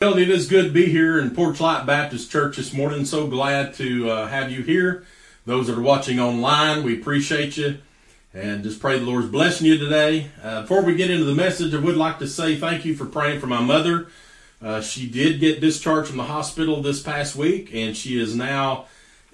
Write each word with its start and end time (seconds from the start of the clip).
Well, 0.00 0.16
it 0.16 0.30
is 0.30 0.46
good 0.46 0.66
to 0.66 0.70
be 0.70 0.86
here 0.86 1.18
in 1.18 1.30
Porchlight 1.32 1.84
Baptist 1.84 2.30
Church 2.30 2.56
this 2.56 2.72
morning. 2.72 3.04
So 3.04 3.26
glad 3.26 3.74
to 3.74 4.08
uh, 4.08 4.28
have 4.28 4.48
you 4.48 4.62
here. 4.62 5.04
Those 5.44 5.66
that 5.66 5.76
are 5.76 5.82
watching 5.82 6.20
online, 6.20 6.84
we 6.84 7.00
appreciate 7.00 7.56
you 7.56 7.78
and 8.32 8.62
just 8.62 8.78
pray 8.78 9.00
the 9.00 9.04
Lord's 9.04 9.26
blessing 9.26 9.66
you 9.66 9.76
today. 9.76 10.28
Uh, 10.40 10.60
before 10.60 10.84
we 10.84 10.94
get 10.94 11.10
into 11.10 11.24
the 11.24 11.34
message, 11.34 11.74
I 11.74 11.80
would 11.80 11.96
like 11.96 12.20
to 12.20 12.28
say 12.28 12.54
thank 12.54 12.84
you 12.84 12.94
for 12.94 13.06
praying 13.06 13.40
for 13.40 13.48
my 13.48 13.60
mother. 13.60 14.06
Uh, 14.62 14.80
she 14.80 15.08
did 15.08 15.40
get 15.40 15.60
discharged 15.60 16.06
from 16.06 16.18
the 16.18 16.22
hospital 16.22 16.80
this 16.80 17.02
past 17.02 17.34
week, 17.34 17.74
and 17.74 17.96
she 17.96 18.20
is 18.20 18.36
now 18.36 18.86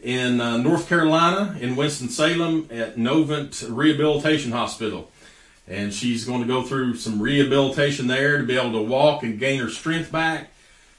in 0.03 0.41
uh, 0.41 0.57
North 0.57 0.89
Carolina 0.89 1.59
in 1.61 1.77
Winston-Salem 1.77 2.69
at 2.71 2.97
Novant 2.97 3.67
Rehabilitation 3.69 4.53
Hospital 4.53 5.11
and 5.67 5.95
she's 5.95 6.27
going 6.27 6.43
to 6.43 6.47
go 6.47 6.63
through 6.63 6.95
some 6.95 7.23
rehabilitation 7.23 8.07
there 8.07 8.37
to 8.37 8.45
be 8.45 8.57
able 8.57 8.73
to 8.73 8.83
walk 8.83 9.23
and 9.23 9.39
gain 9.39 9.61
her 9.61 9.71
strength 9.71 10.13
back. 10.13 10.51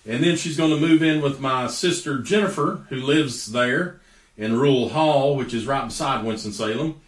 And 0.08 0.24
then 0.24 0.38
she's 0.38 0.58
going 0.58 0.70
to 0.70 0.78
move 0.78 1.02
in 1.02 1.22
with 1.22 1.40
my 1.40 1.68
sister 1.68 2.20
Jennifer, 2.20 2.86
who 2.90 2.98
lives 2.98 3.52
there 3.52 4.00
in 4.38 4.58
Rural 4.58 4.90
Hall, 4.90 5.36
which 5.36 5.54
is 5.54 5.66
right 5.66 5.86
beside 5.86 6.24
Winston-Salem. 6.24 7.02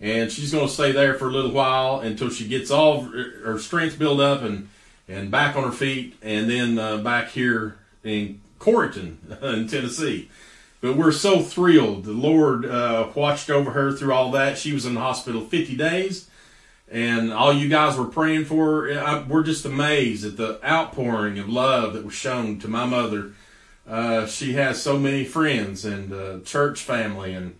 And 0.00 0.32
she's 0.32 0.50
going 0.50 0.66
to 0.66 0.72
stay 0.72 0.92
there 0.92 1.14
for 1.14 1.28
a 1.28 1.30
little 1.30 1.52
while 1.52 2.00
until 2.00 2.30
she 2.30 2.48
gets 2.48 2.70
all 2.70 3.02
her 3.02 3.58
strength 3.58 3.98
built 3.98 4.18
up 4.18 4.42
and, 4.42 4.68
and 5.06 5.30
back 5.30 5.56
on 5.56 5.64
her 5.64 5.72
feet, 5.72 6.16
and 6.22 6.50
then 6.50 6.78
uh, 6.78 6.96
back 6.98 7.28
here 7.28 7.76
in 8.02 8.40
Corryton, 8.58 9.42
in 9.42 9.68
Tennessee. 9.68 10.30
But 10.80 10.96
we're 10.96 11.12
so 11.12 11.42
thrilled. 11.42 12.04
The 12.04 12.12
Lord 12.12 12.64
uh, 12.64 13.10
watched 13.14 13.50
over 13.50 13.72
her 13.72 13.92
through 13.92 14.14
all 14.14 14.30
that. 14.30 14.56
She 14.56 14.72
was 14.72 14.86
in 14.86 14.94
the 14.94 15.00
hospital 15.00 15.42
50 15.42 15.76
days 15.76 16.29
and 16.90 17.32
all 17.32 17.52
you 17.52 17.68
guys 17.68 17.96
were 17.96 18.06
praying 18.06 18.44
for 18.44 18.88
her. 18.88 19.24
we're 19.28 19.44
just 19.44 19.64
amazed 19.64 20.24
at 20.24 20.36
the 20.36 20.64
outpouring 20.66 21.38
of 21.38 21.48
love 21.48 21.94
that 21.94 22.04
was 22.04 22.14
shown 22.14 22.58
to 22.58 22.68
my 22.68 22.84
mother. 22.84 23.32
Uh, 23.88 24.26
she 24.26 24.54
has 24.54 24.82
so 24.82 24.98
many 24.98 25.24
friends 25.24 25.84
and 25.84 26.12
uh, 26.12 26.40
church 26.44 26.80
family 26.80 27.32
and 27.32 27.56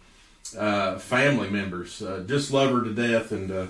uh, 0.59 0.99
family 0.99 1.49
members. 1.49 2.03
Uh, 2.03 2.25
just 2.27 2.53
love 2.53 2.73
her 2.73 2.83
to 2.83 2.93
death. 2.93 3.31
And 3.31 3.51
uh, 3.51 3.67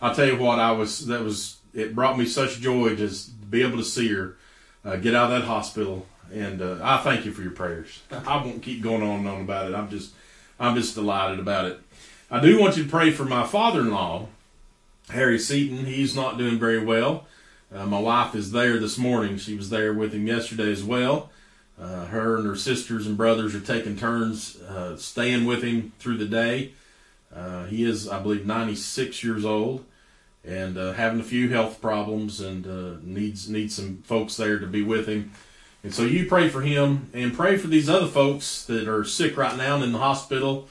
I'll 0.00 0.14
tell 0.14 0.26
you 0.26 0.36
what, 0.36 0.58
I 0.58 0.72
was 0.72 1.06
that 1.06 1.22
was 1.22 1.58
it 1.72 1.94
brought 1.94 2.18
me 2.18 2.26
such 2.26 2.60
joy 2.60 2.96
just 2.96 3.40
to 3.40 3.46
be 3.46 3.62
able 3.62 3.78
to 3.78 3.84
see 3.84 4.08
her 4.12 4.36
uh, 4.84 4.96
get 4.96 5.14
out 5.14 5.32
of 5.32 5.40
that 5.40 5.46
hospital. 5.46 6.06
And 6.32 6.62
I 6.62 6.98
thank 6.98 7.26
you 7.26 7.32
for 7.32 7.42
your 7.42 7.52
prayers. 7.52 8.02
I 8.26 8.42
won't 8.42 8.62
keep 8.62 8.82
going 8.82 9.02
on 9.02 9.20
and 9.20 9.28
on 9.28 9.40
about 9.42 9.70
it. 9.70 9.74
I'm 9.74 9.90
just 9.90 10.12
I'm 10.58 10.74
just 10.74 10.94
delighted 10.94 11.38
about 11.38 11.66
it. 11.66 11.80
I 12.30 12.40
do 12.40 12.58
want 12.58 12.76
you 12.76 12.84
to 12.84 12.90
pray 12.90 13.10
for 13.10 13.24
my 13.24 13.46
father-in-law. 13.46 14.28
Harry 15.10 15.38
Seaton, 15.38 15.86
he's 15.86 16.16
not 16.16 16.38
doing 16.38 16.58
very 16.58 16.84
well. 16.84 17.26
Uh, 17.74 17.86
my 17.86 17.98
wife 17.98 18.34
is 18.34 18.52
there 18.52 18.78
this 18.78 18.96
morning. 18.96 19.36
She 19.36 19.56
was 19.56 19.70
there 19.70 19.92
with 19.92 20.12
him 20.12 20.26
yesterday 20.26 20.70
as 20.70 20.84
well. 20.84 21.30
Uh, 21.80 22.06
her 22.06 22.36
and 22.36 22.46
her 22.46 22.56
sisters 22.56 23.06
and 23.06 23.16
brothers 23.16 23.54
are 23.54 23.60
taking 23.60 23.96
turns 23.96 24.60
uh, 24.62 24.96
staying 24.96 25.44
with 25.44 25.62
him 25.62 25.92
through 25.98 26.18
the 26.18 26.26
day. 26.26 26.72
Uh, 27.34 27.64
he 27.64 27.84
is, 27.84 28.08
I 28.08 28.20
believe, 28.20 28.46
96 28.46 29.24
years 29.24 29.44
old 29.44 29.84
and 30.44 30.76
uh, 30.76 30.92
having 30.92 31.20
a 31.20 31.24
few 31.24 31.48
health 31.48 31.80
problems 31.80 32.40
and 32.40 32.66
uh, 32.66 32.98
needs 33.02 33.48
needs 33.48 33.74
some 33.74 34.02
folks 34.04 34.36
there 34.36 34.58
to 34.58 34.66
be 34.66 34.82
with 34.82 35.06
him. 35.06 35.32
And 35.82 35.94
so 35.94 36.02
you 36.02 36.26
pray 36.26 36.48
for 36.48 36.62
him 36.62 37.10
and 37.12 37.34
pray 37.34 37.56
for 37.56 37.66
these 37.66 37.88
other 37.88 38.06
folks 38.06 38.64
that 38.66 38.88
are 38.88 39.04
sick 39.04 39.36
right 39.36 39.56
now 39.56 39.76
and 39.76 39.84
in 39.84 39.92
the 39.92 39.98
hospital. 39.98 40.68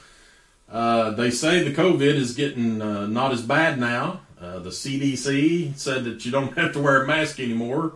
They 0.68 1.30
say 1.30 1.62
the 1.62 1.74
COVID 1.74 2.02
is 2.02 2.34
getting 2.34 2.78
not 2.78 3.32
as 3.32 3.42
bad 3.42 3.78
now, 3.78 4.20
uh, 4.44 4.58
the 4.58 4.70
CDC 4.70 5.76
said 5.78 6.04
that 6.04 6.24
you 6.24 6.30
don't 6.30 6.54
have 6.58 6.72
to 6.74 6.82
wear 6.82 7.02
a 7.02 7.06
mask 7.06 7.40
anymore, 7.40 7.94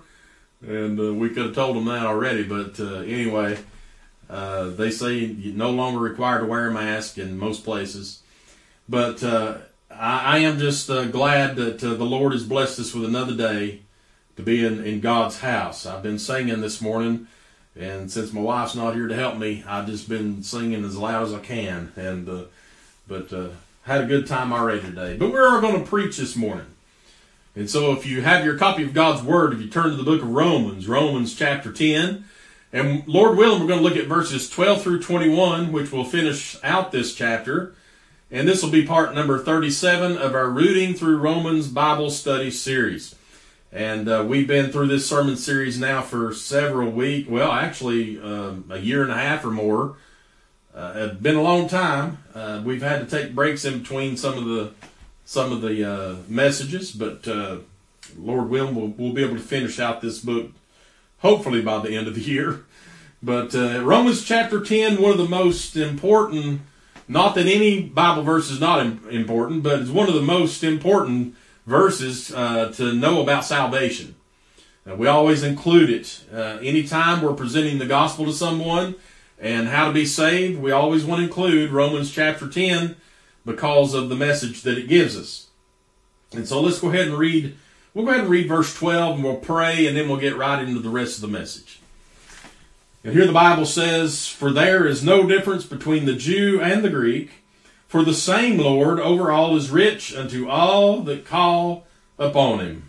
and 0.67 0.99
uh, 0.99 1.13
we 1.13 1.29
could 1.29 1.47
have 1.47 1.55
told 1.55 1.77
them 1.77 1.85
that 1.87 2.07
already. 2.07 2.43
But 2.43 2.81
uh, 2.81 3.01
anyway, 3.01 3.59
uh, 4.31 4.71
they 4.71 4.91
say 4.91 5.17
you're 5.17 5.55
no 5.55 5.71
longer 5.71 6.01
required 6.01 6.41
to 6.41 6.47
wear 6.47 6.69
a 6.69 6.73
mask 6.73 7.19
in 7.19 7.39
most 7.39 7.65
places. 7.65 8.23
But 8.89 9.23
uh, 9.23 9.59
I, 9.91 10.37
I, 10.37 10.39
am 10.39 10.59
just 10.59 10.87
glad 10.87 11.57
that 11.57 11.81
the 11.81 11.95
Lord 11.97 12.33
has 12.33 12.45
blessed 12.45 12.81
us 12.81 12.95
with 12.95 13.05
another 13.05 13.37
day 13.37 13.83
to 14.37 14.43
be 14.43 14.65
in, 14.65 14.83
in 14.85 15.01
God's 15.01 15.41
house. 15.41 15.85
I've 15.85 16.03
been 16.03 16.19
singing 16.19 16.63
this 16.63 16.81
morning, 16.81 17.27
and 17.77 18.11
since 18.11 18.33
my 18.33 18.41
wife's 18.41 18.75
not 18.75 18.95
here 18.95 19.09
to 19.09 19.15
help 19.15 19.37
me, 19.37 19.63
I've 19.67 19.87
just 19.87 20.09
been 20.09 20.43
singing 20.43 20.85
as 20.85 20.97
loud 20.97 21.25
as 21.25 21.35
I 21.35 21.41
can. 21.41 21.93
And 21.97 22.49
but 23.09 23.33
had 23.83 24.03
a 24.03 24.07
good 24.07 24.27
time 24.27 24.53
already 24.53 24.83
today. 24.83 25.17
But 25.17 25.33
we're 25.33 25.61
going 25.61 25.83
to 25.83 25.91
preach 25.91 26.19
this 26.19 26.37
morning. 26.37 26.67
And 27.57 27.69
so 27.69 27.93
if 27.93 28.07
you 28.07 28.21
have 28.21 28.45
your 28.45 28.57
copy 28.57 28.85
of 28.85 28.95
God's 28.95 29.23
Word, 29.23 29.53
if 29.53 29.61
you 29.61 29.69
turn 29.69 29.91
to 29.91 29.97
the 29.97 30.05
book 30.05 30.23
of 30.23 30.31
Romans, 30.31 30.87
Romans 30.87 31.35
chapter 31.35 31.73
10, 31.73 32.25
and 32.73 33.09
Lord 33.09 33.37
willing, 33.37 33.61
we're 33.61 33.67
going 33.67 33.83
to 33.83 33.89
look 33.89 33.97
at 33.97 34.07
verses 34.07 34.49
12 34.51 34.83
through 34.83 35.03
21, 35.03 35.73
which 35.73 35.91
will 35.91 36.05
finish 36.05 36.57
out 36.63 36.93
this 36.93 37.15
chapter. 37.15 37.75
And 38.31 38.47
this 38.47 38.63
will 38.63 38.71
be 38.71 38.87
part 38.87 39.15
number 39.15 39.39
37 39.39 40.19
of 40.19 40.35
our 40.35 40.51
Rooting 40.51 40.93
Through 40.93 41.17
Romans 41.17 41.67
Bible 41.67 42.11
Study 42.11 42.51
series. 42.51 43.15
And 43.73 44.09
uh, 44.09 44.25
we've 44.27 44.47
been 44.47 44.71
through 44.71 44.89
this 44.89 45.09
sermon 45.09 45.37
series 45.37 45.81
now 45.81 46.03
for 46.03 46.33
several 46.35 46.91
weeks, 46.91 47.29
well, 47.29 47.53
actually 47.53 48.21
um, 48.21 48.67
a 48.71 48.79
year 48.79 49.03
and 49.03 49.11
a 49.11 49.17
half 49.17 49.45
or 49.45 49.51
more. 49.51 49.97
Uh, 50.79 50.93
it's 50.95 51.21
been 51.21 51.35
a 51.35 51.43
long 51.43 51.69
time. 51.69 52.19
Uh, 52.33 52.63
we've 52.65 52.83
had 52.83 53.01
to 53.01 53.07
take 53.07 53.35
breaks 53.35 53.65
in 53.65 53.81
between 53.81 54.17
some 54.17 54.39
of 54.39 54.45
the 54.45 54.73
some 55.25 55.51
of 55.51 55.61
the 55.61 55.85
uh, 55.85 56.17
messages, 56.29 56.93
but 56.93 57.27
uh, 57.27 57.57
Lord 58.17 58.49
willing, 58.49 58.77
we'll, 58.77 58.95
we'll 58.97 59.13
be 59.13 59.25
able 59.25 59.35
to 59.35 59.43
finish 59.43 59.81
out 59.81 60.01
this 60.01 60.21
book 60.21 60.53
hopefully 61.19 61.61
by 61.61 61.81
the 61.81 61.97
end 61.97 62.07
of 62.07 62.15
the 62.15 62.23
year. 62.23 62.65
But 63.21 63.53
uh, 63.53 63.83
Romans 63.83 64.25
chapter 64.25 64.61
10, 64.61 65.03
one 65.03 65.11
of 65.11 65.19
the 65.19 65.27
most 65.29 65.75
important, 65.75 66.61
not 67.09 67.35
that 67.35 67.47
any 67.47 67.83
Bible 67.83 68.23
verse 68.23 68.49
is 68.49 68.61
not 68.61 68.79
important, 69.11 69.65
but 69.65 69.81
it's 69.81 69.91
one 69.91 70.07
of 70.07 70.15
the 70.15 70.23
most 70.23 70.63
important 70.63 71.35
verses 71.67 72.33
uh, 72.33 72.71
to 72.77 72.93
know 72.93 73.21
about 73.21 73.45
salvation. 73.45 74.15
we 74.87 75.09
always 75.09 75.43
include 75.43 75.91
it. 75.91 76.23
anytime 76.63 77.21
we're 77.21 77.35
presenting 77.35 77.79
the 77.79 77.87
gospel 77.87 78.25
to 78.25 78.33
someone, 78.33 78.95
and 79.41 79.69
how 79.69 79.87
to 79.87 79.93
be 79.93 80.07
saved, 80.07 80.61
we 80.61 80.73
always 80.73 81.05
want 81.05 81.21
to 81.21 81.27
include 81.27 81.71
Romans 81.71 82.11
chapter 82.11 82.49
10 82.49 82.97
because 83.45 83.95
of 83.95 84.09
the 84.09 84.17
message 84.17 84.63
that 84.63 84.79
it 84.79 84.89
gives 84.89 85.17
us. 85.17 85.49
And 86.33 86.47
so 86.47 86.61
let's 86.61 86.81
go 86.81 86.89
ahead 86.89 87.09
and 87.09 87.17
read, 87.17 87.57
we'll 87.95 88.05
go 88.05 88.11
ahead 88.11 88.23
and 88.23 88.31
read 88.31 88.49
verse 88.49 88.75
12 88.75 89.17
and 89.17 89.25
we'll 89.25 89.37
pray 89.37 89.87
and 89.87 89.97
then 89.97 90.09
we'll 90.09 90.19
get 90.19 90.37
right 90.37 90.63
into 90.63 90.81
the 90.81 90.91
rest 90.91 91.17
of 91.17 91.23
the 91.23 91.29
message. 91.39 91.81
And 93.05 93.13
here 93.13 93.27
the 93.27 93.33
Bible 93.33 93.65
says, 93.65 94.27
For 94.27 94.51
there 94.51 94.87
is 94.87 95.05
no 95.05 95.27
difference 95.27 95.65
between 95.65 96.05
the 96.05 96.17
Jew 96.17 96.61
and 96.61 96.85
the 96.85 96.91
Greek, 96.91 97.31
for 97.87 98.03
the 98.03 98.13
same 98.13 98.59
Lord 98.59 99.01
over 99.01 99.31
all 99.31 99.57
is 99.57 99.71
rich 99.71 100.15
unto 100.15 100.49
all 100.49 101.01
that 101.03 101.25
call 101.25 101.87
upon 102.19 102.59
him. 102.59 102.83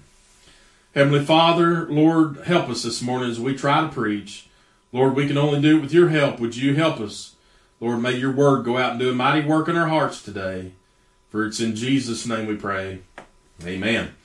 Heavenly 0.95 1.23
Father, 1.23 1.87
Lord, 1.89 2.41
help 2.45 2.67
us 2.67 2.83
this 2.83 3.01
morning 3.01 3.29
as 3.29 3.39
we 3.39 3.55
try 3.55 3.81
to 3.81 3.87
preach. 3.87 4.48
Lord, 4.91 5.15
we 5.15 5.27
can 5.27 5.37
only 5.37 5.61
do 5.61 5.77
it 5.77 5.81
with 5.81 5.93
your 5.93 6.09
help. 6.09 6.39
Would 6.39 6.55
you 6.55 6.75
help 6.75 6.99
us? 6.99 7.35
Lord, 7.79 8.01
may 8.01 8.13
your 8.13 8.31
word 8.31 8.65
go 8.65 8.77
out 8.77 8.91
and 8.91 8.99
do 8.99 9.11
a 9.11 9.15
mighty 9.15 9.47
work 9.47 9.67
in 9.67 9.77
our 9.77 9.87
hearts 9.87 10.21
today. 10.21 10.73
For 11.29 11.45
it's 11.45 11.59
in 11.59 11.75
Jesus' 11.75 12.25
name 12.25 12.47
we 12.47 12.55
pray. 12.55 12.99
Amen. 13.63 14.15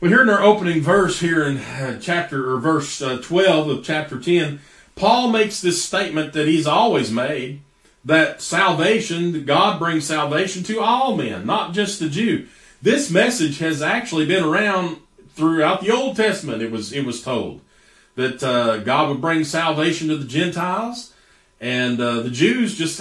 Well, 0.00 0.10
here 0.10 0.22
in 0.22 0.28
our 0.28 0.42
opening 0.42 0.80
verse 0.80 1.20
here 1.20 1.44
in 1.44 1.58
uh, 1.58 2.00
chapter 2.00 2.52
or 2.52 2.58
verse 2.58 3.00
uh, 3.00 3.18
12 3.22 3.68
of 3.68 3.84
chapter 3.84 4.18
10, 4.18 4.60
Paul 4.96 5.30
makes 5.30 5.60
this 5.60 5.84
statement 5.84 6.32
that 6.32 6.48
he's 6.48 6.66
always 6.66 7.10
made 7.10 7.62
that 8.04 8.40
salvation, 8.40 9.44
God 9.44 9.78
brings 9.78 10.06
salvation 10.06 10.62
to 10.64 10.80
all 10.80 11.16
men, 11.16 11.46
not 11.46 11.74
just 11.74 12.00
the 12.00 12.08
Jew. 12.08 12.46
This 12.80 13.10
message 13.10 13.58
has 13.58 13.82
actually 13.82 14.26
been 14.26 14.44
around 14.44 14.98
throughout 15.30 15.80
the 15.80 15.90
Old 15.90 16.16
Testament, 16.16 16.62
it 16.62 16.70
was, 16.70 16.92
it 16.92 17.04
was 17.04 17.22
told 17.22 17.60
that 18.18 18.42
uh, 18.42 18.78
God 18.78 19.10
would 19.10 19.20
bring 19.20 19.44
salvation 19.44 20.08
to 20.08 20.16
the 20.16 20.26
Gentiles, 20.26 21.14
and 21.60 22.00
uh, 22.00 22.22
the 22.22 22.30
Jews 22.30 22.76
just, 22.76 23.00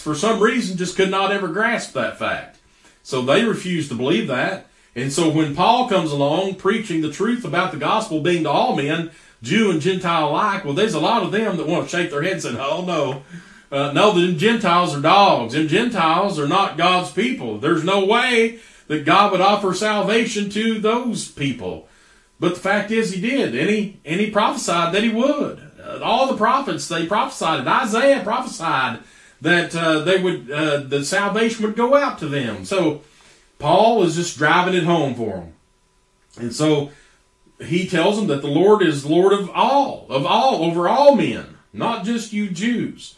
for 0.00 0.16
some 0.16 0.40
reason, 0.40 0.76
just 0.76 0.96
could 0.96 1.08
not 1.08 1.30
ever 1.30 1.46
grasp 1.46 1.92
that 1.92 2.18
fact. 2.18 2.58
So 3.04 3.22
they 3.22 3.44
refused 3.44 3.90
to 3.90 3.96
believe 3.96 4.26
that. 4.26 4.66
And 4.96 5.12
so 5.12 5.30
when 5.30 5.54
Paul 5.54 5.88
comes 5.88 6.10
along 6.10 6.56
preaching 6.56 7.00
the 7.00 7.12
truth 7.12 7.44
about 7.44 7.70
the 7.70 7.78
gospel 7.78 8.20
being 8.20 8.42
to 8.42 8.50
all 8.50 8.74
men, 8.74 9.12
Jew 9.40 9.70
and 9.70 9.80
Gentile 9.80 10.30
alike, 10.30 10.64
well, 10.64 10.74
there's 10.74 10.94
a 10.94 11.00
lot 11.00 11.22
of 11.22 11.30
them 11.30 11.58
that 11.58 11.68
want 11.68 11.88
to 11.88 11.96
shake 11.96 12.10
their 12.10 12.22
heads 12.22 12.44
and 12.44 12.56
say, 12.56 12.62
oh 12.62 12.84
no, 12.84 13.22
uh, 13.70 13.92
no, 13.92 14.10
the 14.10 14.32
Gentiles 14.34 14.96
are 14.96 15.00
dogs. 15.00 15.54
And 15.54 15.68
Gentiles 15.68 16.40
are 16.40 16.48
not 16.48 16.76
God's 16.76 17.12
people. 17.12 17.58
There's 17.58 17.84
no 17.84 18.04
way 18.04 18.58
that 18.88 19.04
God 19.04 19.30
would 19.30 19.40
offer 19.40 19.74
salvation 19.74 20.50
to 20.50 20.80
those 20.80 21.30
people. 21.30 21.85
But 22.38 22.54
the 22.54 22.60
fact 22.60 22.90
is, 22.90 23.12
he 23.12 23.20
did, 23.20 23.54
and 23.54 23.70
he 23.70 23.98
and 24.04 24.20
he 24.20 24.30
prophesied 24.30 24.94
that 24.94 25.02
he 25.02 25.08
would. 25.08 25.60
Uh, 25.82 26.00
all 26.02 26.26
the 26.26 26.36
prophets 26.36 26.88
they 26.88 27.06
prophesied. 27.06 27.66
Isaiah 27.66 28.22
prophesied 28.22 29.00
that 29.40 29.74
uh, 29.74 30.00
they 30.00 30.22
would 30.22 30.50
uh, 30.50 30.78
the 30.78 31.04
salvation 31.04 31.64
would 31.64 31.76
go 31.76 31.94
out 31.94 32.18
to 32.18 32.28
them. 32.28 32.64
So 32.64 33.02
Paul 33.58 33.98
was 33.98 34.16
just 34.16 34.36
driving 34.36 34.74
it 34.74 34.84
home 34.84 35.14
for 35.14 35.36
them, 35.36 35.54
and 36.38 36.54
so 36.54 36.90
he 37.60 37.88
tells 37.88 38.16
them 38.16 38.26
that 38.26 38.42
the 38.42 38.48
Lord 38.48 38.82
is 38.82 39.06
Lord 39.06 39.32
of 39.32 39.50
all, 39.50 40.06
of 40.10 40.26
all, 40.26 40.62
over 40.64 40.88
all 40.88 41.14
men, 41.14 41.56
not 41.72 42.04
just 42.04 42.32
you 42.32 42.50
Jews. 42.50 43.14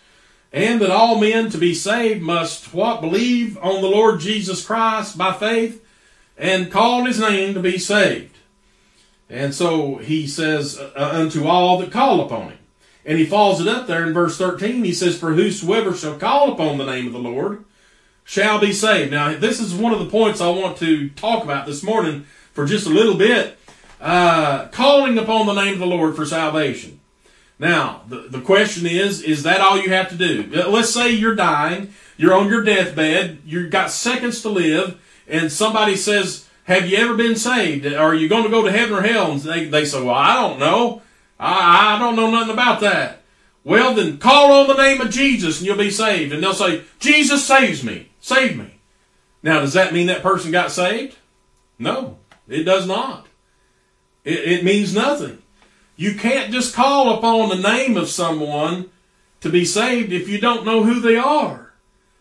And 0.51 0.81
that 0.81 0.91
all 0.91 1.21
men 1.21 1.51
to 1.51 1.59
be 1.59 1.75
saved 1.75 2.23
must 2.23 2.73
what? 2.73 3.03
Believe 3.03 3.59
on 3.59 3.83
the 3.83 3.89
Lord 3.89 4.21
Jesus 4.21 4.65
Christ 4.65 5.19
by 5.19 5.35
faith 5.35 5.85
and 6.39 6.73
call 6.73 7.05
his 7.05 7.21
name 7.21 7.53
to 7.53 7.61
be 7.61 7.79
saved. 7.79 8.38
And 9.31 9.55
so 9.55 9.97
he 9.97 10.27
says, 10.27 10.79
uh, 10.79 10.93
unto 10.97 11.47
all 11.47 11.79
that 11.79 11.93
call 11.93 12.21
upon 12.21 12.51
him. 12.51 12.59
And 13.05 13.19
he 13.19 13.25
follows 13.25 13.61
it 13.61 13.69
up 13.69 13.87
there 13.87 14.07
in 14.07 14.13
verse 14.13 14.37
13. 14.37 14.85
He 14.85 14.93
says, 14.93 15.19
For 15.19 15.33
whosoever 15.33 15.95
shall 15.95 16.19
call 16.19 16.53
upon 16.53 16.79
the 16.79 16.87
name 16.87 17.07
of 17.07 17.13
the 17.13 17.19
Lord 17.19 17.65
shall 18.25 18.59
be 18.59 18.73
saved. 18.73 19.11
Now, 19.11 19.35
this 19.39 19.61
is 19.61 19.75
one 19.75 19.95
of 19.95 19.99
the 19.99 20.11
points 20.11 20.41
I 20.43 20.51
want 20.51 20.77
to 20.79 21.09
talk 21.11 21.45
about 21.45 21.65
this 21.65 21.83
morning 21.83 22.27
for 22.53 22.67
just 22.67 22.87
a 22.87 22.91
little 22.91 23.17
bit. 23.17 23.59
Uh, 24.01 24.69
calling 24.69 25.19
upon 25.19 25.47
the 25.47 25.55
name 25.55 25.73
of 25.73 25.81
the 25.81 25.87
Lord 25.87 26.15
for 26.15 26.27
salvation. 26.27 27.01
Now, 27.59 28.03
the, 28.07 28.27
the 28.29 28.41
question 28.41 28.87
is, 28.87 29.23
is 29.23 29.43
that 29.43 29.61
all 29.61 29.81
you 29.81 29.91
have 29.91 30.11
to 30.11 30.15
do? 30.15 30.51
Uh, 30.55 30.69
let's 30.69 30.93
say 30.93 31.11
you're 31.11 31.35
dying, 31.35 31.95
you're 32.17 32.35
on 32.35 32.49
your 32.49 32.63
deathbed, 32.63 33.39
you've 33.45 33.71
got 33.71 33.91
seconds 33.91 34.43
to 34.43 34.51
live, 34.51 35.01
and 35.27 35.51
somebody 35.51 35.97
says, 35.97 36.48
have 36.69 36.87
you 36.87 36.99
ever 36.99 37.15
been 37.15 37.35
saved? 37.35 37.87
Are 37.87 38.15
you 38.15 38.29
going 38.29 38.45
to 38.45 38.51
go 38.51 38.63
to 38.63 38.71
heaven 38.71 38.95
or 38.95 39.01
hell? 39.01 39.33
And 39.33 39.41
they, 39.41 39.65
they 39.65 39.87
say, 39.87 40.03
well, 40.03 40.15
I 40.15 40.35
don't 40.35 40.59
know. 40.59 41.01
I, 41.41 41.97
I 41.97 41.99
don't 41.99 42.15
know 42.15 42.31
nothing 42.31 42.53
about 42.53 42.81
that. 42.81 43.23
Well, 43.65 43.95
then 43.95 44.19
call 44.19 44.53
on 44.53 44.69
the 44.69 44.77
name 44.77 45.01
of 45.01 45.09
Jesus 45.09 45.59
and 45.59 45.67
you'll 45.67 45.79
be 45.79 45.91
saved. 45.91 46.31
And 46.31 46.43
they'll 46.43 46.53
say, 46.53 46.83
Jesus 47.01 47.47
saves 47.47 47.83
me. 47.83 48.11
Save 48.21 48.59
me. 48.59 48.81
Now, 49.43 49.61
does 49.61 49.73
that 49.73 49.95
mean 49.95 50.09
that 50.09 50.23
person 50.23 50.53
got 50.53 50.71
saved? 50.71 51.17
No, 51.79 52.19
it 52.47 52.65
does 52.65 52.87
not. 52.87 53.27
It, 54.25 54.39
it 54.39 54.65
means 54.65 54.95
nothing. 54.95 55.39
You 55.97 56.17
can't 56.17 56.53
just 56.53 56.75
call 56.75 57.17
upon 57.17 57.49
the 57.49 57.67
name 57.67 57.97
of 57.97 58.11
someone 58.11 58.91
to 59.41 59.49
be 59.49 59.65
saved 59.65 60.13
if 60.13 60.29
you 60.29 60.39
don't 60.39 60.67
know 60.67 60.83
who 60.83 61.01
they 61.01 61.17
are. 61.17 61.73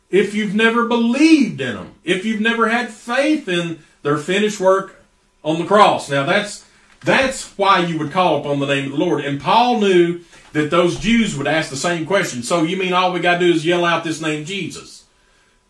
If 0.09 0.33
you've 0.33 0.55
never 0.55 0.87
believed 0.87 1.59
in 1.59 1.75
them. 1.75 1.95
If 2.05 2.23
you've 2.23 2.39
never 2.39 2.69
had 2.69 2.91
faith 2.91 3.49
in 3.49 3.79
their 4.07 4.17
finished 4.17 4.61
work 4.61 4.95
on 5.43 5.59
the 5.59 5.65
cross. 5.65 6.09
Now 6.09 6.25
that's 6.25 6.65
that's 7.01 7.57
why 7.57 7.79
you 7.79 7.99
would 7.99 8.11
call 8.11 8.39
upon 8.39 8.59
the 8.59 8.65
name 8.65 8.85
of 8.85 8.91
the 8.91 8.97
Lord. 8.97 9.23
And 9.23 9.39
Paul 9.39 9.81
knew 9.81 10.21
that 10.53 10.71
those 10.71 10.97
Jews 10.97 11.35
would 11.35 11.45
ask 11.45 11.69
the 11.69 11.75
same 11.75 12.05
question. 12.05 12.41
So 12.41 12.63
you 12.63 12.77
mean 12.77 12.93
all 12.93 13.11
we 13.11 13.19
got 13.19 13.39
to 13.39 13.45
do 13.45 13.51
is 13.51 13.65
yell 13.65 13.83
out 13.83 14.05
this 14.05 14.21
name 14.21 14.45
Jesus? 14.45 15.03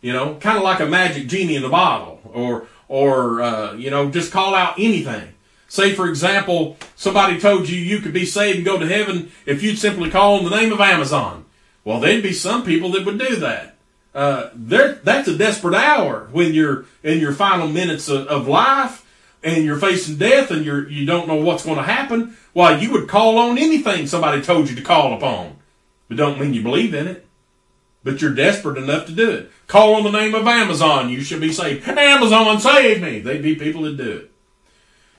You 0.02 0.14
know, 0.14 0.36
kind 0.36 0.56
of 0.56 0.64
like 0.64 0.80
a 0.80 0.86
magic 0.86 1.28
genie 1.28 1.56
in 1.56 1.64
a 1.64 1.70
bottle, 1.70 2.22
or 2.32 2.68
or 2.88 3.42
uh, 3.42 3.74
you 3.74 3.90
know, 3.90 4.12
just 4.12 4.32
call 4.32 4.54
out 4.54 4.76
anything. 4.78 5.34
Say, 5.68 5.94
for 5.94 6.08
example, 6.08 6.78
somebody 6.96 7.40
told 7.40 7.68
you 7.68 7.78
you 7.78 8.00
could 8.00 8.14
be 8.14 8.26
saved 8.26 8.58
and 8.58 8.66
go 8.66 8.78
to 8.78 8.88
heaven 8.88 9.32
if 9.48 9.64
you'd 9.64 9.80
simply 9.80 10.12
call 10.12 10.36
on 10.36 10.44
the 10.46 10.56
name 10.56 10.72
of 10.72 10.80
Amazon. 10.80 11.46
Well, 11.84 12.00
there'd 12.00 12.22
be 12.22 12.34
some 12.34 12.64
people 12.64 12.92
that 12.92 13.06
would 13.06 13.18
do 13.18 13.36
that. 13.38 13.77
Uh, 14.18 14.50
that's 14.56 15.28
a 15.28 15.38
desperate 15.38 15.76
hour 15.76 16.28
when 16.32 16.52
you're 16.52 16.86
in 17.04 17.20
your 17.20 17.34
final 17.34 17.68
minutes 17.68 18.10
of, 18.10 18.26
of 18.26 18.48
life 18.48 19.06
and 19.44 19.64
you're 19.64 19.78
facing 19.78 20.18
death 20.18 20.50
and 20.50 20.66
you're 20.66 20.90
you 20.90 21.06
don't 21.06 21.28
know 21.28 21.36
what's 21.36 21.64
going 21.64 21.78
to 21.78 21.84
happen. 21.84 22.36
Why 22.52 22.80
you 22.80 22.92
would 22.94 23.08
call 23.08 23.38
on 23.38 23.60
anything 23.60 24.08
somebody 24.08 24.42
told 24.42 24.72
you 24.72 24.76
to 24.76 24.82
call 24.82 25.14
upon, 25.14 25.58
but 26.08 26.18
don't 26.18 26.40
mean 26.40 26.56
you 26.56 26.64
believe 26.64 26.96
in 26.96 27.06
it. 27.06 27.28
But 28.04 28.20
you're 28.20 28.34
desperate 28.34 28.80
enough 28.80 29.06
to 29.06 29.12
do 29.12 29.30
it. 29.30 29.52
Call 29.68 29.94
on 29.94 30.04
the 30.04 30.10
name 30.10 30.34
of 30.34 30.48
Amazon, 30.48 31.10
you 31.10 31.22
should 31.22 31.40
be 31.40 31.54
saved. 31.54 31.88
Amazon, 31.88 32.60
save 32.60 33.04
me. 33.04 33.20
They'd 33.20 33.44
be 33.44 33.54
people 33.54 33.84
that 33.84 33.98
do 33.98 34.18
it. 34.18 34.32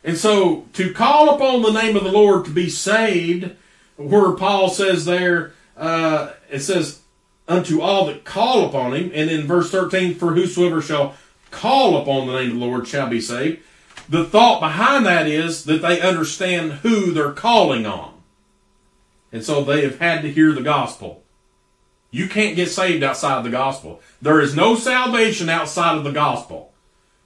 And 0.02 0.18
so 0.18 0.66
to 0.72 0.92
call 0.92 1.36
upon 1.36 1.62
the 1.62 1.70
name 1.70 1.94
of 1.94 2.02
the 2.02 2.10
Lord 2.10 2.46
to 2.46 2.50
be 2.50 2.68
saved, 2.68 3.52
where 3.94 4.32
Paul 4.32 4.70
says 4.70 5.04
there, 5.04 5.52
uh, 5.76 6.32
it 6.50 6.60
says, 6.60 7.02
unto 7.48 7.80
all 7.80 8.06
that 8.06 8.24
call 8.24 8.66
upon 8.66 8.94
him. 8.94 9.10
And 9.14 9.30
in 9.30 9.46
verse 9.46 9.70
13, 9.70 10.14
for 10.14 10.34
whosoever 10.34 10.80
shall 10.80 11.14
call 11.50 11.96
upon 11.96 12.26
the 12.26 12.34
name 12.34 12.52
of 12.52 12.58
the 12.58 12.64
Lord 12.64 12.86
shall 12.86 13.08
be 13.08 13.20
saved. 13.20 13.62
The 14.08 14.24
thought 14.24 14.60
behind 14.60 15.04
that 15.06 15.26
is 15.26 15.64
that 15.64 15.82
they 15.82 16.00
understand 16.00 16.72
who 16.72 17.12
they're 17.12 17.32
calling 17.32 17.86
on. 17.86 18.14
And 19.32 19.44
so 19.44 19.62
they 19.62 19.82
have 19.82 19.98
had 19.98 20.22
to 20.22 20.32
hear 20.32 20.52
the 20.52 20.62
gospel. 20.62 21.22
You 22.10 22.28
can't 22.28 22.56
get 22.56 22.70
saved 22.70 23.02
outside 23.02 23.38
of 23.38 23.44
the 23.44 23.50
gospel. 23.50 24.00
There 24.22 24.40
is 24.40 24.56
no 24.56 24.76
salvation 24.76 25.50
outside 25.50 25.98
of 25.98 26.04
the 26.04 26.12
gospel. 26.12 26.72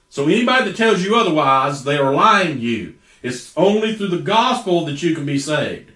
So 0.08 0.24
anybody 0.24 0.64
that 0.64 0.76
tells 0.76 1.04
you 1.04 1.14
otherwise, 1.14 1.84
they 1.84 1.96
are 1.96 2.12
lying 2.12 2.56
to 2.56 2.60
you. 2.60 2.96
It's 3.22 3.56
only 3.56 3.94
through 3.94 4.08
the 4.08 4.18
gospel 4.18 4.84
that 4.86 5.02
you 5.02 5.14
can 5.14 5.24
be 5.24 5.38
saved. 5.38 5.91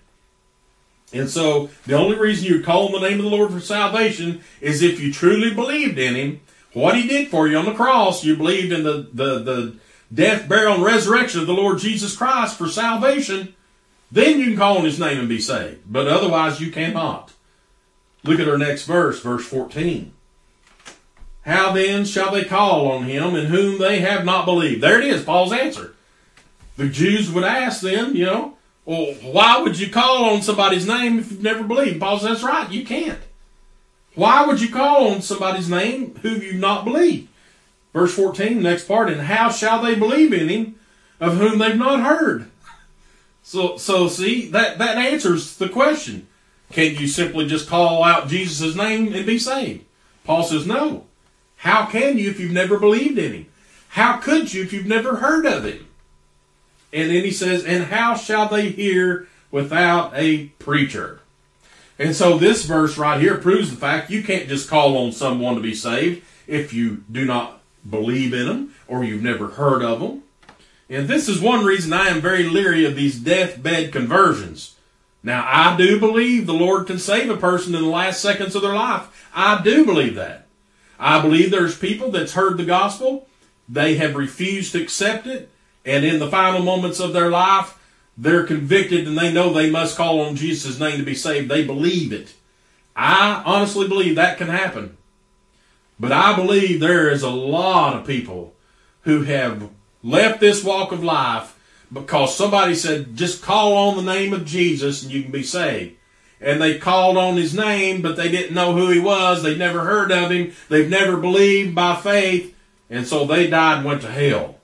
And 1.18 1.30
so 1.30 1.70
the 1.86 1.94
only 1.94 2.16
reason 2.16 2.46
you 2.46 2.62
call 2.62 2.86
on 2.86 3.00
the 3.00 3.08
name 3.08 3.18
of 3.18 3.24
the 3.24 3.36
Lord 3.36 3.52
for 3.52 3.60
salvation 3.60 4.42
is 4.60 4.82
if 4.82 5.00
you 5.00 5.12
truly 5.12 5.54
believed 5.54 5.98
in 5.98 6.14
Him, 6.14 6.40
what 6.72 6.96
He 6.96 7.06
did 7.06 7.28
for 7.28 7.48
you 7.48 7.56
on 7.56 7.64
the 7.64 7.74
cross, 7.74 8.24
you 8.24 8.36
believed 8.36 8.72
in 8.72 8.82
the, 8.82 9.08
the, 9.12 9.38
the 9.38 9.76
death, 10.12 10.48
burial, 10.48 10.74
and 10.74 10.84
resurrection 10.84 11.40
of 11.40 11.46
the 11.46 11.54
Lord 11.54 11.78
Jesus 11.78 12.16
Christ 12.16 12.56
for 12.56 12.68
salvation, 12.68 13.54
then 14.10 14.38
you 14.38 14.46
can 14.46 14.56
call 14.56 14.78
on 14.78 14.84
His 14.84 15.00
name 15.00 15.18
and 15.18 15.28
be 15.28 15.40
saved. 15.40 15.80
But 15.86 16.08
otherwise 16.08 16.60
you 16.60 16.70
cannot. 16.70 17.32
Look 18.24 18.40
at 18.40 18.48
our 18.48 18.58
next 18.58 18.84
verse, 18.84 19.20
verse 19.20 19.46
14. 19.46 20.12
How 21.46 21.72
then 21.72 22.04
shall 22.04 22.32
they 22.32 22.44
call 22.44 22.90
on 22.90 23.04
him 23.04 23.36
in 23.36 23.46
whom 23.46 23.78
they 23.78 24.00
have 24.00 24.24
not 24.24 24.46
believed? 24.46 24.82
There 24.82 25.00
it 25.00 25.06
is, 25.06 25.22
Paul's 25.22 25.52
answer. 25.52 25.94
The 26.76 26.88
Jews 26.88 27.30
would 27.30 27.44
ask 27.44 27.80
them, 27.80 28.16
you 28.16 28.26
know, 28.26 28.55
well, 28.86 29.14
why 29.14 29.60
would 29.60 29.78
you 29.78 29.90
call 29.90 30.26
on 30.26 30.42
somebody's 30.42 30.86
name 30.86 31.18
if 31.18 31.32
you've 31.32 31.42
never 31.42 31.64
believed? 31.64 32.00
Paul 32.00 32.20
says, 32.20 32.28
that's 32.28 32.42
right, 32.44 32.70
you 32.70 32.86
can't. 32.86 33.18
Why 34.14 34.46
would 34.46 34.60
you 34.60 34.70
call 34.70 35.08
on 35.08 35.22
somebody's 35.22 35.68
name 35.68 36.14
who 36.22 36.30
you've 36.30 36.60
not 36.60 36.84
believed? 36.84 37.28
Verse 37.92 38.14
14, 38.14 38.62
next 38.62 38.86
part, 38.86 39.10
and 39.10 39.22
how 39.22 39.50
shall 39.50 39.82
they 39.82 39.96
believe 39.96 40.32
in 40.32 40.48
him 40.48 40.76
of 41.20 41.36
whom 41.36 41.58
they've 41.58 41.76
not 41.76 42.00
heard? 42.00 42.48
So, 43.42 43.76
so 43.76 44.06
see, 44.06 44.48
that, 44.50 44.78
that 44.78 44.98
answers 44.98 45.56
the 45.56 45.68
question. 45.68 46.28
Can 46.70 46.94
you 46.94 47.08
simply 47.08 47.46
just 47.46 47.68
call 47.68 48.04
out 48.04 48.28
Jesus' 48.28 48.76
name 48.76 49.12
and 49.12 49.26
be 49.26 49.38
saved? 49.38 49.84
Paul 50.24 50.44
says, 50.44 50.66
no. 50.66 51.06
How 51.56 51.86
can 51.86 52.18
you 52.18 52.30
if 52.30 52.38
you've 52.38 52.52
never 52.52 52.78
believed 52.78 53.18
in 53.18 53.32
him? 53.32 53.46
How 53.90 54.18
could 54.18 54.54
you 54.54 54.62
if 54.62 54.72
you've 54.72 54.86
never 54.86 55.16
heard 55.16 55.46
of 55.46 55.64
him? 55.64 55.86
And 56.96 57.10
then 57.10 57.24
he 57.24 57.30
says, 57.30 57.62
And 57.62 57.84
how 57.84 58.16
shall 58.16 58.48
they 58.48 58.70
hear 58.70 59.28
without 59.50 60.12
a 60.14 60.46
preacher? 60.58 61.20
And 61.98 62.16
so 62.16 62.38
this 62.38 62.64
verse 62.64 62.96
right 62.96 63.20
here 63.20 63.36
proves 63.36 63.70
the 63.70 63.76
fact 63.76 64.10
you 64.10 64.22
can't 64.22 64.48
just 64.48 64.70
call 64.70 64.96
on 64.96 65.12
someone 65.12 65.56
to 65.56 65.60
be 65.60 65.74
saved 65.74 66.24
if 66.46 66.72
you 66.72 67.04
do 67.12 67.26
not 67.26 67.60
believe 67.88 68.32
in 68.32 68.46
them 68.46 68.74
or 68.88 69.04
you've 69.04 69.22
never 69.22 69.48
heard 69.48 69.82
of 69.82 70.00
them. 70.00 70.22
And 70.88 71.06
this 71.06 71.28
is 71.28 71.38
one 71.38 71.66
reason 71.66 71.92
I 71.92 72.08
am 72.08 72.22
very 72.22 72.44
leery 72.44 72.86
of 72.86 72.96
these 72.96 73.20
deathbed 73.20 73.92
conversions. 73.92 74.76
Now, 75.22 75.46
I 75.46 75.76
do 75.76 76.00
believe 76.00 76.46
the 76.46 76.54
Lord 76.54 76.86
can 76.86 76.98
save 76.98 77.28
a 77.28 77.36
person 77.36 77.74
in 77.74 77.82
the 77.82 77.88
last 77.88 78.22
seconds 78.22 78.54
of 78.54 78.62
their 78.62 78.74
life. 78.74 79.28
I 79.34 79.60
do 79.62 79.84
believe 79.84 80.14
that. 80.14 80.46
I 80.98 81.20
believe 81.20 81.50
there's 81.50 81.76
people 81.76 82.10
that's 82.10 82.32
heard 82.32 82.56
the 82.56 82.64
gospel, 82.64 83.28
they 83.68 83.96
have 83.96 84.16
refused 84.16 84.72
to 84.72 84.82
accept 84.82 85.26
it, 85.26 85.50
and 85.86 86.04
in 86.04 86.18
the 86.18 86.28
final 86.28 86.62
moments 86.62 86.98
of 86.98 87.12
their 87.12 87.30
life, 87.30 87.78
they're 88.18 88.44
convicted 88.44 89.06
and 89.06 89.16
they 89.16 89.32
know 89.32 89.52
they 89.52 89.70
must 89.70 89.96
call 89.96 90.20
on 90.20 90.36
Jesus' 90.36 90.80
name 90.80 90.98
to 90.98 91.04
be 91.04 91.14
saved. 91.14 91.48
They 91.48 91.64
believe 91.64 92.12
it. 92.12 92.34
I 92.96 93.42
honestly 93.46 93.86
believe 93.86 94.16
that 94.16 94.36
can 94.36 94.48
happen. 94.48 94.96
But 96.00 96.12
I 96.12 96.34
believe 96.34 96.80
there 96.80 97.08
is 97.08 97.22
a 97.22 97.30
lot 97.30 97.94
of 97.94 98.06
people 98.06 98.54
who 99.02 99.22
have 99.22 99.70
left 100.02 100.40
this 100.40 100.64
walk 100.64 100.92
of 100.92 101.04
life 101.04 101.58
because 101.92 102.36
somebody 102.36 102.74
said, 102.74 103.16
just 103.16 103.42
call 103.42 103.74
on 103.74 103.96
the 103.96 104.12
name 104.12 104.32
of 104.32 104.44
Jesus 104.44 105.02
and 105.02 105.12
you 105.12 105.22
can 105.22 105.30
be 105.30 105.42
saved. 105.42 105.96
And 106.40 106.60
they 106.60 106.78
called 106.78 107.16
on 107.16 107.36
his 107.36 107.54
name, 107.54 108.02
but 108.02 108.16
they 108.16 108.28
didn't 108.30 108.54
know 108.54 108.74
who 108.74 108.90
he 108.90 108.98
was. 108.98 109.42
They'd 109.42 109.58
never 109.58 109.84
heard 109.84 110.10
of 110.10 110.30
him. 110.30 110.52
They've 110.68 110.88
never 110.88 111.16
believed 111.16 111.74
by 111.74 111.96
faith. 111.96 112.54
And 112.90 113.06
so 113.06 113.24
they 113.24 113.46
died 113.46 113.78
and 113.78 113.86
went 113.86 114.02
to 114.02 114.10
hell. 114.10 114.56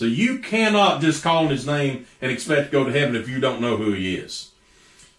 So 0.00 0.06
you 0.06 0.38
cannot 0.38 1.02
just 1.02 1.22
call 1.22 1.44
on 1.44 1.50
his 1.50 1.66
name 1.66 2.06
and 2.22 2.32
expect 2.32 2.68
to 2.68 2.72
go 2.72 2.84
to 2.84 2.90
heaven 2.90 3.14
if 3.14 3.28
you 3.28 3.38
don't 3.38 3.60
know 3.60 3.76
who 3.76 3.92
he 3.92 4.14
is. 4.14 4.50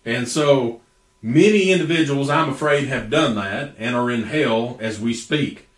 And 0.03 0.27
so 0.27 0.81
many 1.21 1.71
individuals, 1.71 2.31
I'm 2.31 2.49
afraid, 2.49 2.87
have 2.87 3.11
done 3.11 3.35
that 3.35 3.75
and 3.77 3.95
are 3.95 4.09
in 4.09 4.23
hell 4.23 4.79
as 4.81 4.99
we 4.99 5.13
speak. 5.13 5.69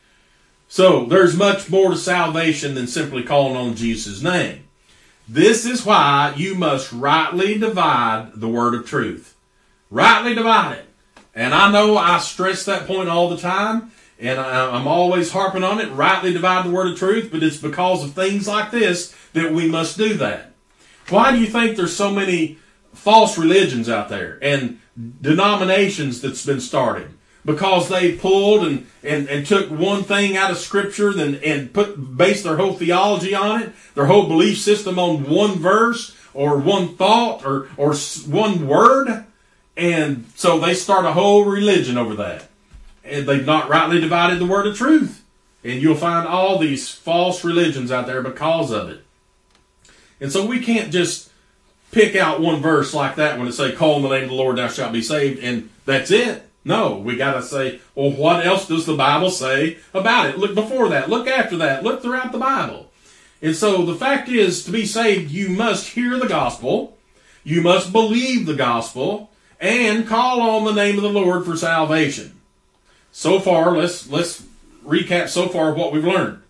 So 0.70 1.06
there's 1.06 1.36
much 1.36 1.70
more 1.70 1.90
to 1.90 1.98
salvation 1.98 2.76
than 2.76 2.88
simply 2.88 3.24
calling 3.24 3.58
on 3.58 3.76
Jesus' 3.76 4.22
name. 4.22 4.64
This 5.28 5.66
is 5.66 5.86
why 5.86 6.34
you 6.38 6.56
must 6.56 6.94
rightly 6.94 7.58
divide 7.58 8.32
the 8.36 8.48
word 8.48 8.74
of 8.74 8.88
truth. 8.88 9.36
Rightly 9.90 10.34
divide 10.34 10.78
it. 10.78 10.86
And 11.36 11.54
I 11.54 11.70
know 11.74 11.98
I 11.98 12.20
stress 12.20 12.64
that 12.64 12.88
point 12.88 13.10
all 13.10 13.28
the 13.28 13.36
time. 13.36 13.92
And 14.20 14.40
I, 14.40 14.78
am 14.80 14.88
always 14.88 15.32
harping 15.32 15.64
on 15.64 15.80
it, 15.82 15.92
rightly 15.92 16.34
divide 16.34 16.66
the 16.66 16.72
word 16.72 16.92
of 16.92 16.98
truth, 16.98 17.30
but 17.32 17.44
it's 17.44 17.58
because 17.58 18.04
of 18.04 18.14
things 18.14 18.48
like 18.48 18.72
this 18.72 19.16
that 19.34 19.52
we 19.52 19.68
must 19.68 19.98
do 19.98 20.14
that. 20.16 20.54
Why 21.10 21.32
do 21.32 21.40
you 21.40 21.48
think 21.48 21.76
there's 21.76 21.96
so 21.96 22.12
many 22.12 22.58
false 22.94 23.38
religions 23.38 23.90
out 23.90 24.10
there 24.10 24.40
and 24.42 24.80
denominations 25.22 26.22
that's 26.22 26.46
been 26.46 26.62
started? 26.62 27.10
Because 27.46 27.90
they 27.90 28.16
pulled 28.16 28.66
and, 28.66 28.88
and, 29.04 29.28
and 29.28 29.46
took 29.46 29.70
one 29.70 30.04
thing 30.04 30.38
out 30.38 30.52
of 30.52 30.58
scripture 30.58 31.10
and, 31.10 31.36
and 31.44 31.74
put 31.74 32.16
based 32.16 32.46
their 32.46 32.56
whole 32.56 32.74
theology 32.74 33.36
on 33.36 33.64
it, 33.64 33.74
their 33.96 34.06
whole 34.06 34.28
belief 34.28 34.60
system 34.60 34.98
on 34.98 35.30
one 35.30 35.56
verse 35.56 36.16
or 36.34 36.58
one 36.58 36.96
thought 36.96 37.46
or, 37.46 37.70
or 37.76 37.94
one 38.28 38.66
word. 38.66 39.26
And 39.76 40.26
so 40.36 40.60
they 40.60 40.74
start 40.74 41.06
a 41.06 41.14
whole 41.14 41.44
religion 41.44 41.98
over 41.98 42.16
that. 42.16 42.48
And 43.04 43.28
they've 43.28 43.46
not 43.46 43.70
rightly 43.70 44.00
divided 44.00 44.40
the 44.40 44.46
word 44.46 44.68
of 44.68 44.78
truth. 44.78 45.24
And 45.64 45.82
you'll 45.82 45.96
find 45.96 46.28
all 46.28 46.58
these 46.58 46.90
false 46.90 47.44
religions 47.44 47.92
out 47.92 48.08
there 48.08 48.22
because 48.22 48.72
of 48.72 48.90
it. 48.90 49.04
And 50.20 50.32
so 50.32 50.46
we 50.46 50.60
can't 50.60 50.92
just 50.92 51.30
pick 51.92 52.16
out 52.16 52.42
one 52.42 52.62
verse 52.62 52.94
like 52.94 53.16
that 53.16 53.38
when 53.38 53.48
it 53.48 53.54
say, 53.54 53.72
call 53.72 53.98
in 53.98 54.04
the 54.04 54.10
name 54.10 54.24
of 54.24 54.30
the 54.30 54.36
Lord, 54.36 54.58
thou 54.58 54.68
shalt 54.68 54.94
be 54.94 55.02
saved, 55.02 55.44
and 55.44 55.70
that's 55.86 56.12
it. 56.12 56.50
No, 56.66 56.98
we 56.98 57.18
gotta 57.18 57.44
say, 57.44 57.80
well, 57.94 58.12
what 58.12 58.46
else 58.46 58.68
does 58.68 58.86
the 58.86 58.96
Bible 58.96 59.30
say 59.30 59.78
about 59.94 60.28
it? 60.28 60.38
Look 60.38 60.56
before 60.56 60.90
that, 60.90 61.10
look 61.10 61.28
after 61.28 61.58
that, 61.58 61.84
look 61.84 62.02
throughout 62.02 62.32
the 62.32 62.38
Bible. 62.38 62.90
And 63.42 63.56
so 63.56 63.86
the 63.86 63.96
fact 63.96 64.30
is, 64.30 64.64
to 64.64 64.72
be 64.72 64.86
saved, 64.86 65.30
you 65.30 65.50
must 65.50 65.90
hear 65.90 66.18
the 66.18 66.28
gospel, 66.28 66.98
you 67.44 67.62
must 67.62 67.92
believe 67.92 68.46
the 68.46 68.56
gospel, 68.56 69.30
and 69.60 70.08
call 70.08 70.42
on 70.42 70.64
the 70.64 70.72
name 70.72 70.96
of 70.96 71.04
the 71.04 71.10
Lord 71.10 71.46
for 71.46 71.58
salvation. 71.58 72.33
So 73.14 73.40
far, 73.40 73.78
let's 73.78 74.10
let's 74.10 74.44
recap 74.84 75.30
so 75.30 75.48
far 75.48 75.74
what 75.74 75.94
we've 75.94 76.04
learned. 76.04 76.42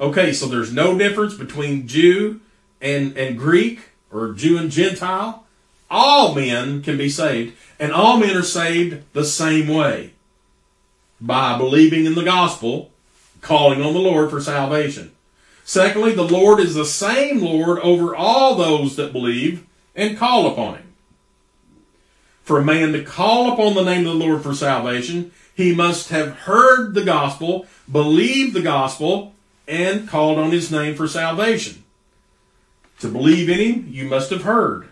Okay, 0.00 0.32
so 0.32 0.46
there's 0.46 0.72
no 0.72 0.96
difference 0.96 1.34
between 1.34 1.88
Jew 1.88 2.40
and, 2.80 3.14
and 3.18 3.36
Greek 3.36 3.90
or 4.10 4.32
Jew 4.32 4.56
and 4.56 4.70
Gentile. 4.70 5.44
All 5.90 6.32
men 6.34 6.80
can 6.82 6.96
be 6.96 7.08
saved, 7.10 7.56
and 7.78 7.92
all 7.92 8.16
men 8.16 8.36
are 8.36 8.44
saved 8.44 9.02
the 9.12 9.24
same 9.24 9.66
way 9.66 10.12
by 11.20 11.58
believing 11.58 12.06
in 12.06 12.14
the 12.14 12.22
gospel, 12.22 12.92
calling 13.40 13.82
on 13.82 13.92
the 13.92 13.98
Lord 13.98 14.30
for 14.30 14.40
salvation. 14.40 15.10
Secondly, 15.64 16.14
the 16.14 16.22
Lord 16.22 16.60
is 16.60 16.76
the 16.76 16.84
same 16.84 17.40
Lord 17.40 17.80
over 17.80 18.14
all 18.14 18.54
those 18.54 18.94
that 18.94 19.12
believe 19.12 19.66
and 19.96 20.16
call 20.16 20.46
upon 20.46 20.76
him. 20.76 20.92
For 22.44 22.60
a 22.60 22.64
man 22.64 22.92
to 22.92 23.02
call 23.02 23.52
upon 23.52 23.74
the 23.74 23.84
name 23.84 24.06
of 24.06 24.12
the 24.18 24.24
Lord 24.24 24.42
for 24.42 24.54
salvation, 24.54 25.32
he 25.54 25.74
must 25.74 26.08
have 26.10 26.38
heard 26.40 26.94
the 26.94 27.04
gospel, 27.04 27.66
believed 27.90 28.54
the 28.54 28.62
gospel, 28.62 29.34
and 29.68 30.08
called 30.08 30.38
on 30.38 30.50
his 30.50 30.70
name 30.70 30.94
for 30.94 31.06
salvation. 31.06 31.84
To 33.00 33.08
believe 33.08 33.48
in 33.48 33.58
him, 33.58 33.86
you 33.88 34.06
must 34.06 34.30
have 34.30 34.42
heard. 34.42 34.88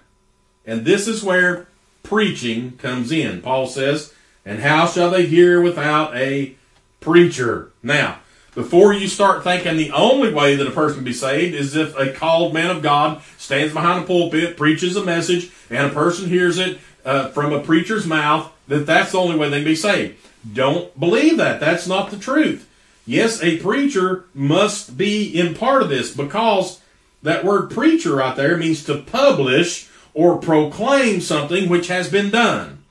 And 0.64 0.84
this 0.84 1.08
is 1.08 1.22
where 1.22 1.66
preaching 2.02 2.76
comes 2.78 3.12
in. 3.12 3.42
Paul 3.42 3.66
says, 3.66 4.14
And 4.44 4.60
how 4.60 4.86
shall 4.86 5.10
they 5.10 5.26
hear 5.26 5.60
without 5.60 6.16
a 6.16 6.54
preacher? 7.00 7.72
Now, 7.82 8.20
before 8.54 8.92
you 8.92 9.08
start 9.08 9.44
thinking 9.44 9.76
the 9.76 9.92
only 9.92 10.32
way 10.32 10.56
that 10.56 10.66
a 10.66 10.72
person 10.72 10.96
can 10.96 11.04
be 11.04 11.12
saved 11.12 11.54
is 11.54 11.76
if 11.76 11.96
a 11.96 12.12
called 12.12 12.54
man 12.54 12.70
of 12.70 12.82
God 12.82 13.22
stands 13.36 13.72
behind 13.72 14.02
a 14.02 14.06
pulpit, 14.06 14.56
preaches 14.56 14.96
a 14.96 15.04
message, 15.04 15.50
and 15.70 15.86
a 15.86 15.94
person 15.94 16.28
hears 16.28 16.58
it 16.58 16.78
uh, 17.04 17.28
from 17.28 17.52
a 17.52 17.62
preacher's 17.62 18.06
mouth, 18.06 18.52
that 18.66 18.86
that's 18.86 19.12
the 19.12 19.18
only 19.18 19.36
way 19.36 19.48
they 19.48 19.58
can 19.58 19.64
be 19.64 19.76
saved. 19.76 20.16
Don't 20.50 20.98
believe 20.98 21.36
that. 21.36 21.60
That's 21.60 21.86
not 21.86 22.10
the 22.10 22.18
truth. 22.18 22.68
Yes, 23.06 23.42
a 23.42 23.58
preacher 23.58 24.26
must 24.34 24.96
be 24.96 25.26
in 25.26 25.54
part 25.54 25.82
of 25.82 25.88
this 25.88 26.14
because 26.14 26.80
that 27.22 27.44
word 27.44 27.70
preacher 27.70 28.16
right 28.16 28.36
there 28.36 28.56
means 28.56 28.84
to 28.84 29.00
publish 29.00 29.88
or 30.14 30.38
proclaim 30.38 31.20
something 31.20 31.68
which 31.68 31.88
has 31.88 32.10
been 32.10 32.30
done. 32.30 32.84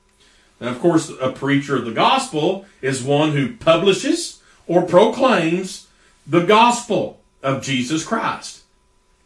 And 0.60 0.70
of 0.70 0.80
course, 0.80 1.12
a 1.22 1.32
preacher 1.32 1.75
of 1.75 1.86
the 1.86 1.92
gospel 1.92 2.66
is 2.82 3.04
one 3.04 3.32
who 3.32 3.56
publishes 3.58 4.42
or 4.66 4.82
proclaims 4.82 5.88
the 6.25 6.44
gospel 6.46 7.22
of 7.44 7.63
Jesus 7.63 8.04
Christ. 8.04 8.63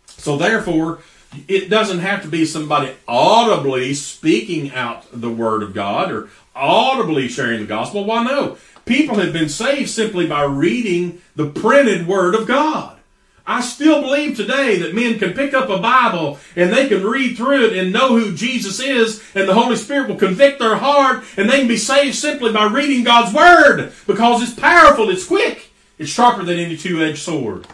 So 0.07 0.37
therefore, 0.37 0.99
it 1.47 1.69
doesn't 1.69 1.99
have 1.99 2.21
to 2.23 2.27
be 2.27 2.45
somebody 2.45 2.93
audibly 3.07 3.93
speaking 3.93 4.71
out 4.71 5.05
the 5.13 5.29
word 5.29 5.63
of 5.63 5.73
God 5.73 6.11
or 6.11 6.29
audibly 6.55 7.27
sharing 7.27 7.61
the 7.61 7.67
gospel. 7.67 8.05
Why 8.05 8.23
no? 8.23 8.57
People 8.85 9.15
have 9.15 9.31
been 9.31 9.49
saved 9.49 9.89
simply 9.89 10.27
by 10.27 10.43
reading 10.43 11.21
the 11.35 11.49
printed 11.49 12.07
word 12.07 12.35
of 12.35 12.47
God. 12.47 12.97
I 13.45 13.61
still 13.61 14.01
believe 14.01 14.35
today 14.37 14.77
that 14.79 14.93
men 14.93 15.17
can 15.19 15.33
pick 15.33 15.53
up 15.53 15.69
a 15.69 15.79
Bible 15.79 16.39
and 16.55 16.71
they 16.71 16.87
can 16.87 17.03
read 17.03 17.35
through 17.35 17.65
it 17.65 17.77
and 17.77 17.91
know 17.91 18.17
who 18.17 18.35
Jesus 18.35 18.79
is 18.79 19.23
and 19.33 19.47
the 19.47 19.53
Holy 19.53 19.75
Spirit 19.75 20.09
will 20.09 20.15
convict 20.15 20.59
their 20.59 20.75
heart 20.75 21.23
and 21.37 21.49
they 21.49 21.59
can 21.59 21.67
be 21.67 21.77
saved 21.77 22.15
simply 22.15 22.53
by 22.53 22.65
reading 22.65 23.03
God's 23.03 23.33
Word 23.33 23.93
because 24.05 24.43
it's 24.43 24.53
powerful, 24.53 25.09
it's 25.09 25.25
quick, 25.25 25.71
it's 25.97 26.09
sharper 26.09 26.43
than 26.43 26.59
any 26.59 26.77
two-edged 26.77 27.17
sword. 27.17 27.67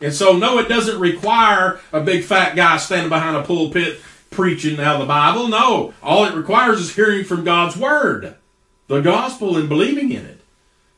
And 0.00 0.14
so, 0.14 0.36
no, 0.36 0.58
it 0.58 0.68
doesn't 0.68 1.00
require 1.00 1.80
a 1.92 2.00
big 2.00 2.24
fat 2.24 2.54
guy 2.54 2.76
standing 2.76 3.08
behind 3.08 3.36
a 3.36 3.42
pulpit 3.42 4.00
preaching 4.30 4.78
out 4.78 4.96
of 4.96 5.00
the 5.00 5.06
Bible. 5.06 5.48
No, 5.48 5.94
all 6.02 6.24
it 6.24 6.34
requires 6.34 6.80
is 6.80 6.94
hearing 6.94 7.24
from 7.24 7.44
God's 7.44 7.76
Word, 7.76 8.36
the 8.86 9.00
gospel, 9.00 9.56
and 9.56 9.68
believing 9.68 10.12
in 10.12 10.24
it. 10.24 10.40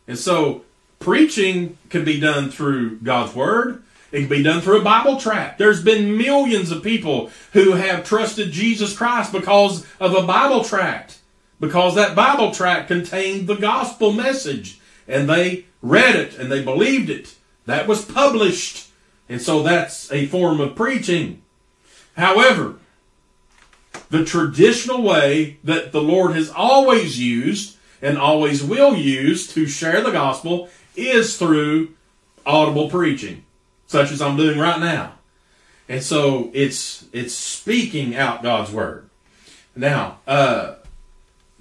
And 0.06 0.18
so, 0.18 0.64
preaching 0.98 1.78
can 1.88 2.04
be 2.04 2.20
done 2.20 2.50
through 2.50 2.98
God's 2.98 3.34
Word. 3.34 3.82
It 4.12 4.20
can 4.20 4.28
be 4.28 4.42
done 4.42 4.60
through 4.60 4.80
a 4.80 4.84
Bible 4.84 5.18
tract. 5.18 5.58
There's 5.58 5.82
been 5.82 6.18
millions 6.18 6.70
of 6.70 6.82
people 6.82 7.30
who 7.52 7.72
have 7.72 8.04
trusted 8.04 8.50
Jesus 8.50 8.96
Christ 8.96 9.32
because 9.32 9.86
of 10.00 10.14
a 10.14 10.26
Bible 10.26 10.64
tract. 10.64 11.18
Because 11.60 11.94
that 11.94 12.16
Bible 12.16 12.52
tract 12.52 12.88
contained 12.88 13.46
the 13.46 13.54
gospel 13.54 14.12
message. 14.12 14.80
And 15.06 15.28
they 15.28 15.66
read 15.80 16.16
it 16.16 16.38
and 16.38 16.50
they 16.50 16.62
believed 16.62 17.08
it. 17.08 17.34
That 17.66 17.86
was 17.86 18.04
published. 18.04 18.89
And 19.30 19.40
so 19.40 19.62
that's 19.62 20.12
a 20.12 20.26
form 20.26 20.60
of 20.60 20.76
preaching. 20.76 21.40
However, 22.18 22.76
the 24.10 24.24
traditional 24.24 25.00
way 25.00 25.56
that 25.64 25.92
the 25.92 26.02
Lord 26.02 26.34
has 26.34 26.50
always 26.50 27.18
used 27.18 27.78
and 28.02 28.18
always 28.18 28.62
will 28.62 28.94
use 28.94 29.50
to 29.54 29.66
share 29.66 30.02
the 30.02 30.10
gospel 30.10 30.68
is 30.96 31.38
through 31.38 31.94
audible 32.44 32.90
preaching 32.90 33.44
such 33.90 34.12
as 34.12 34.22
I'm 34.22 34.36
doing 34.36 34.56
right 34.56 34.78
now. 34.78 35.14
And 35.88 36.00
so 36.00 36.52
it's 36.54 37.06
it's 37.12 37.34
speaking 37.34 38.14
out 38.14 38.40
God's 38.40 38.70
word. 38.70 39.10
Now, 39.74 40.18
uh, 40.28 40.76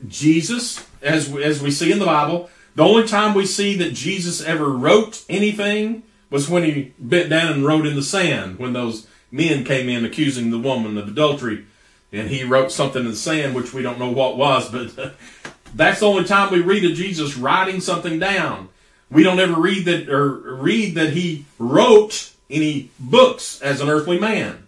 Jesus, 0.08 0.86
as 1.02 1.28
we, 1.28 1.44
as 1.44 1.60
we 1.64 1.72
see 1.72 1.92
in 1.92 1.98
the 1.98 2.06
Bible, 2.06 2.52
the 2.76 2.84
only 2.84 3.08
time 3.08 3.34
we 3.34 3.48
see 3.48 3.76
that 3.78 3.96
Jesus 3.96 4.44
ever 4.44 4.70
wrote 4.70 5.26
anything 5.28 6.04
was 6.30 6.50
when 6.50 6.64
he 6.64 6.94
bent 7.00 7.30
down 7.30 7.54
and 7.54 7.66
wrote 7.66 7.86
in 7.86 7.96
the 7.96 8.04
sand 8.04 8.60
when 8.60 8.74
those 8.74 9.08
men 9.32 9.64
came 9.64 9.90
in 9.90 10.06
accusing 10.06 10.52
the 10.52 10.60
woman 10.60 10.98
of 10.98 11.08
adultery, 11.08 11.66
and 12.12 12.30
he 12.30 12.44
wrote 12.44 12.72
something 12.72 13.04
in 13.04 13.12
the 13.12 13.16
sand 13.16 13.56
which 13.56 13.74
we 13.74 13.82
don't 13.82 14.00
know 14.00 14.12
what 14.12 14.38
was, 14.38 14.70
but 14.70 15.16
that's 15.76 16.00
the 16.00 16.08
only 16.08 16.24
time 16.24 16.52
we 16.52 16.62
read 16.62 16.90
of 16.90 16.98
Jesus 16.98 17.38
writing 17.38 17.82
something 17.82 18.20
down. 18.20 18.70
We 19.12 19.24
don't 19.24 19.40
ever 19.40 19.60
read 19.60 19.86
that 19.86 20.10
or 20.10 20.30
read 20.56 20.96
that 20.96 21.14
he 21.14 21.46
wrote 21.58 22.32
any 22.50 22.92
books 23.00 23.62
as 23.62 23.82
an 23.82 23.90
earthly 23.90 24.20
man. 24.20 24.68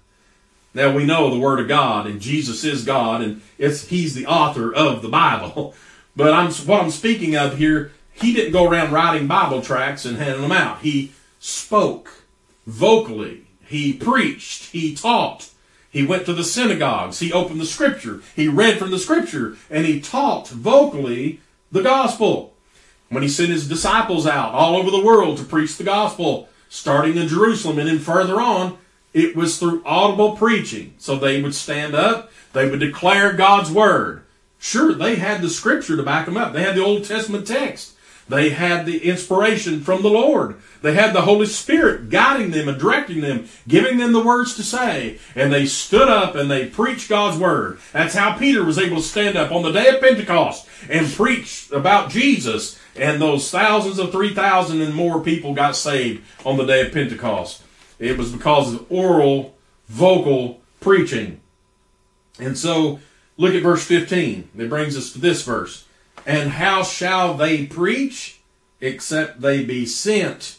Now 0.74 0.94
we 0.94 1.06
know 1.06 1.30
the 1.30 1.40
Word 1.40 1.60
of 1.60 1.68
God, 1.68 2.08
and 2.08 2.22
Jesus 2.22 2.64
is 2.64 2.86
God, 2.86 3.22
and 3.22 3.42
it's 3.58 3.88
He's 3.88 4.16
the 4.16 4.26
author 4.26 4.74
of 4.74 5.02
the 5.02 5.10
Bible. 5.10 5.76
But 6.14 6.34
I'm 6.34 6.52
what 6.68 6.82
I'm 6.82 6.92
speaking 6.92 7.38
of 7.38 7.58
here. 7.58 7.94
He 8.12 8.34
didn't 8.34 8.52
go 8.52 8.70
around 8.70 8.92
writing 8.92 9.28
Bible 9.28 9.62
tracts 9.62 10.04
and 10.04 10.18
handing 10.18 10.42
them 10.42 10.52
out. 10.52 10.82
He 10.82 11.14
spoke 11.42 12.24
vocally. 12.66 13.48
He 13.66 13.92
preached. 13.92 14.72
He 14.72 14.96
taught. 14.96 15.50
He 15.90 16.06
went 16.06 16.26
to 16.28 16.34
the 16.34 16.46
synagogues. 16.46 17.20
He 17.20 17.34
opened 17.34 17.60
the 17.60 17.66
Scripture. 17.66 18.22
He 18.34 18.48
read 18.48 18.78
from 18.78 18.92
the 18.92 19.00
Scripture, 19.00 19.58
and 19.70 19.86
he 19.86 20.00
taught 20.00 20.48
vocally 20.48 21.42
the 21.70 21.82
gospel 21.82 22.54
when 23.10 23.24
he 23.24 23.30
sent 23.30 23.50
his 23.50 23.68
disciples 23.68 24.26
out 24.26 24.54
all 24.54 24.78
over 24.78 24.90
the 24.90 25.04
world 25.04 25.38
to 25.38 25.44
preach 25.44 25.76
the 25.76 25.84
gospel, 25.84 26.48
starting 26.70 27.18
in 27.18 27.28
Jerusalem 27.28 27.78
and 27.78 27.90
then 27.90 28.00
further 28.00 28.40
on, 28.40 28.78
it 29.14 29.36
was 29.36 29.58
through 29.58 29.84
audible 29.86 30.38
preaching. 30.38 30.94
So 30.98 31.18
they 31.18 31.42
would 31.42 31.54
stand 31.54 31.94
up, 31.94 32.32
they 32.54 32.70
would 32.70 32.80
declare 32.80 33.34
God's 33.34 33.70
word. 33.70 34.24
Sure, 34.60 34.94
they 34.94 35.16
had 35.16 35.42
the 35.42 35.50
scripture 35.50 35.98
to 35.98 36.04
back 36.04 36.26
them 36.26 36.38
up. 36.38 36.54
They 36.54 36.64
had 36.64 36.76
the 36.76 36.84
Old 36.84 37.04
Testament 37.04 37.48
text. 37.48 37.96
They 38.32 38.52
had 38.52 38.86
the 38.86 39.10
inspiration 39.10 39.82
from 39.82 40.04
the 40.04 40.10
Lord. 40.10 40.56
They 40.82 40.94
had 40.94 41.14
the 41.14 41.24
Holy 41.24 41.48
Spirit 41.48 42.10
guiding 42.10 42.52
them 42.52 42.70
and 42.70 42.80
directing 42.80 43.20
them, 43.20 43.50
giving 43.68 43.98
them 43.98 44.14
the 44.14 44.24
words 44.24 44.56
to 44.56 44.64
say. 44.64 45.20
And 45.36 45.52
they 45.52 45.66
stood 45.66 46.08
up 46.08 46.34
and 46.36 46.50
they 46.50 46.68
preached 46.68 47.10
God's 47.10 47.38
word. 47.38 47.80
That's 47.92 48.16
how 48.16 48.38
Peter 48.38 48.64
was 48.64 48.78
able 48.78 48.96
to 48.96 49.04
stand 49.04 49.36
up 49.36 49.52
on 49.52 49.64
the 49.64 49.72
day 49.74 49.90
of 49.90 50.00
Pentecost 50.00 50.66
and 50.90 51.12
preach 51.12 51.70
about 51.74 52.10
Jesus 52.10 52.80
and 52.96 53.22
those 53.22 53.52
thousands 53.52 54.00
of 54.00 54.14
3,000 54.14 54.80
and 54.80 54.96
more 54.96 55.22
people 55.22 55.54
got 55.54 55.76
saved 55.76 56.24
on 56.46 56.56
the 56.56 56.66
day 56.66 56.88
of 56.88 56.94
Pentecost. 56.94 57.62
It 58.00 58.18
was 58.18 58.32
because 58.32 58.74
of 58.74 58.90
oral, 58.90 59.56
vocal 59.90 60.62
preaching. 60.80 61.42
And 62.40 62.58
so, 62.58 63.02
look 63.36 63.54
at 63.54 63.62
verse 63.62 63.84
15. 63.84 64.52
It 64.58 64.70
brings 64.70 64.96
us 64.96 65.12
to 65.12 65.20
this 65.20 65.44
verse. 65.44 65.86
And 66.26 66.52
how 66.52 66.84
shall 66.84 67.34
they 67.34 67.66
preach 67.66 68.40
except 68.80 69.42
they 69.42 69.64
be 69.64 69.86
sent? 69.86 70.58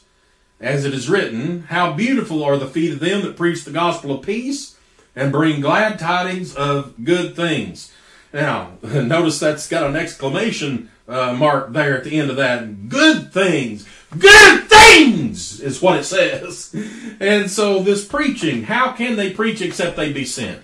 As 0.61 0.85
it 0.85 0.95
is 0.95 1.11
written, 1.11 1.64
How 1.64 1.92
beautiful 1.92 2.45
are 2.45 2.57
the 2.57 2.69
feet 2.69 2.92
of 2.92 3.00
them 3.00 3.23
that 3.23 3.37
preach 3.37 3.64
the 3.64 3.73
gospel 3.73 4.12
of 4.12 4.25
peace 4.25 4.76
and 5.14 5.33
bring 5.33 5.61
glad 5.61 5.99
tidings 5.99 6.54
of 6.54 7.04
good 7.04 7.37
things. 7.37 7.92
Now, 8.33 8.73
notice 8.83 9.38
that's 9.38 9.69
got 9.69 9.85
an 9.85 9.97
exclamation 9.97 10.90
uh, 11.09 11.33
mark 11.33 11.73
there 11.73 11.97
at 11.97 12.04
the 12.04 12.19
end 12.19 12.31
of 12.31 12.37
that. 12.37 12.88
Good 12.88 13.33
things. 13.33 13.87
Good 14.16 14.64
things 14.64 15.61
is 15.61 15.83
what 15.83 15.99
it 15.99 16.04
says. 16.04 16.75
And 17.21 17.50
so 17.50 17.83
this 17.83 18.04
preaching, 18.04 18.64
how 18.64 18.92
can 18.92 19.16
they 19.16 19.33
preach 19.33 19.61
except 19.61 19.97
they 19.97 20.12
be 20.12 20.25
sent? 20.25 20.62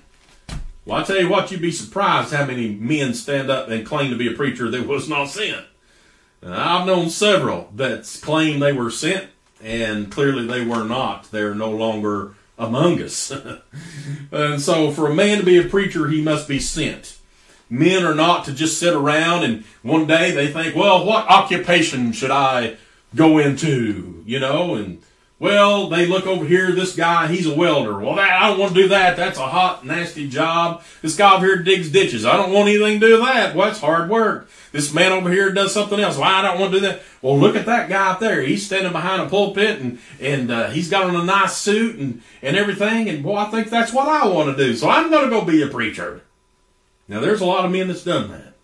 Well, 0.89 0.99
I 0.99 1.03
tell 1.03 1.21
you 1.21 1.29
what, 1.29 1.51
you'd 1.51 1.61
be 1.61 1.71
surprised 1.71 2.33
how 2.33 2.47
many 2.47 2.71
men 2.71 3.13
stand 3.13 3.51
up 3.51 3.69
and 3.69 3.85
claim 3.85 4.11
to 4.11 4.17
be 4.17 4.27
a 4.27 4.35
preacher 4.35 4.71
that 4.71 4.89
was 4.89 5.07
not 5.07 5.27
sent. 5.27 5.67
I've 6.43 6.87
known 6.87 7.11
several 7.11 7.71
that 7.77 8.19
claim 8.23 8.59
they 8.59 8.73
were 8.73 8.91
sent, 8.91 9.29
and 9.63 10.11
clearly 10.11 10.47
they 10.47 10.65
were 10.65 10.85
not. 10.85 11.31
They're 11.31 11.55
no 11.55 11.71
longer 11.71 12.37
among 12.59 13.03
us. 13.03 13.31
and 14.33 14.63
so, 14.63 14.91
for 14.91 15.11
a 15.11 15.15
man 15.15 15.37
to 15.37 15.45
be 15.45 15.59
a 15.59 15.69
preacher, 15.69 16.09
he 16.09 16.23
must 16.23 16.49
be 16.49 16.59
sent. 16.59 17.19
Men 17.69 18.03
are 18.03 18.15
not 18.15 18.47
to 18.47 18.55
just 18.55 18.79
sit 18.79 18.95
around 18.95 19.45
and 19.45 19.65
one 19.83 20.07
day 20.07 20.31
they 20.31 20.51
think, 20.51 20.75
well, 20.75 21.05
what 21.05 21.29
occupation 21.29 22.13
should 22.13 22.31
I 22.31 22.79
go 23.15 23.37
into? 23.37 24.23
You 24.25 24.41
know, 24.41 24.75
and 24.75 25.03
well, 25.41 25.89
they 25.89 26.07
look 26.07 26.27
over 26.27 26.45
here, 26.45 26.73
this 26.73 26.97
guy, 26.97 27.29
he's 27.29 27.47
a 27.47 27.55
welder. 27.55 27.97
Well, 27.97 28.17
that, 28.17 28.43
I 28.43 28.49
don't 28.49 28.59
want 28.59 28.75
to 28.75 28.83
do 28.83 28.89
that. 28.89 29.17
That's 29.17 29.39
a 29.39 29.47
hot, 29.47 29.87
nasty 29.87 30.29
job. 30.29 30.83
This 31.01 31.17
guy 31.17 31.37
over 31.37 31.47
here 31.47 31.63
digs 31.63 31.93
ditches. 31.93 32.27
I 32.27 32.37
don't 32.37 32.53
want 32.53 32.69
anything 32.69 32.99
to 32.99 33.07
do 33.07 33.13
with 33.13 33.23
that. 33.23 33.55
Well, 33.55 33.69
that's 33.69 33.81
hard 33.81 34.11
work. 34.11 34.51
This 34.73 34.93
man 34.93 35.13
over 35.13 35.31
here 35.31 35.53
does 35.53 35.73
something 35.73 36.01
else. 36.01 36.17
Well, 36.17 36.29
I 36.29 36.43
don't 36.43 36.59
want 36.59 36.73
to 36.73 36.81
do 36.81 36.87
that. 36.87 37.03
Well, 37.23 37.39
look 37.39 37.55
at 37.55 37.67
that 37.67 37.89
guy 37.89 38.19
there. 38.19 38.43
He's 38.43 38.67
standing 38.67 38.91
behind 38.91 39.23
a 39.23 39.29
pulpit 39.29 39.79
and, 39.79 40.01
and, 40.21 40.51
uh, 40.51 40.71
he's 40.71 40.91
got 40.91 41.05
on 41.05 41.15
a 41.15 41.25
nice 41.25 41.57
suit 41.57 41.97
and, 41.97 42.21
and 42.43 42.57
everything. 42.57 43.09
And 43.09 43.23
boy, 43.23 43.37
I 43.37 43.45
think 43.45 43.71
that's 43.71 43.93
what 43.93 44.09
I 44.09 44.27
want 44.27 44.57
to 44.57 44.65
do. 44.65 44.75
So 44.75 44.89
I'm 44.89 45.09
going 45.09 45.25
to 45.25 45.31
go 45.31 45.45
be 45.45 45.63
a 45.63 45.69
preacher. 45.69 46.23
Now, 47.07 47.21
there's 47.21 47.41
a 47.41 47.47
lot 47.47 47.65
of 47.65 47.71
men 47.71 47.87
that's 47.87 48.05
done 48.05 48.29
that. 48.33 48.55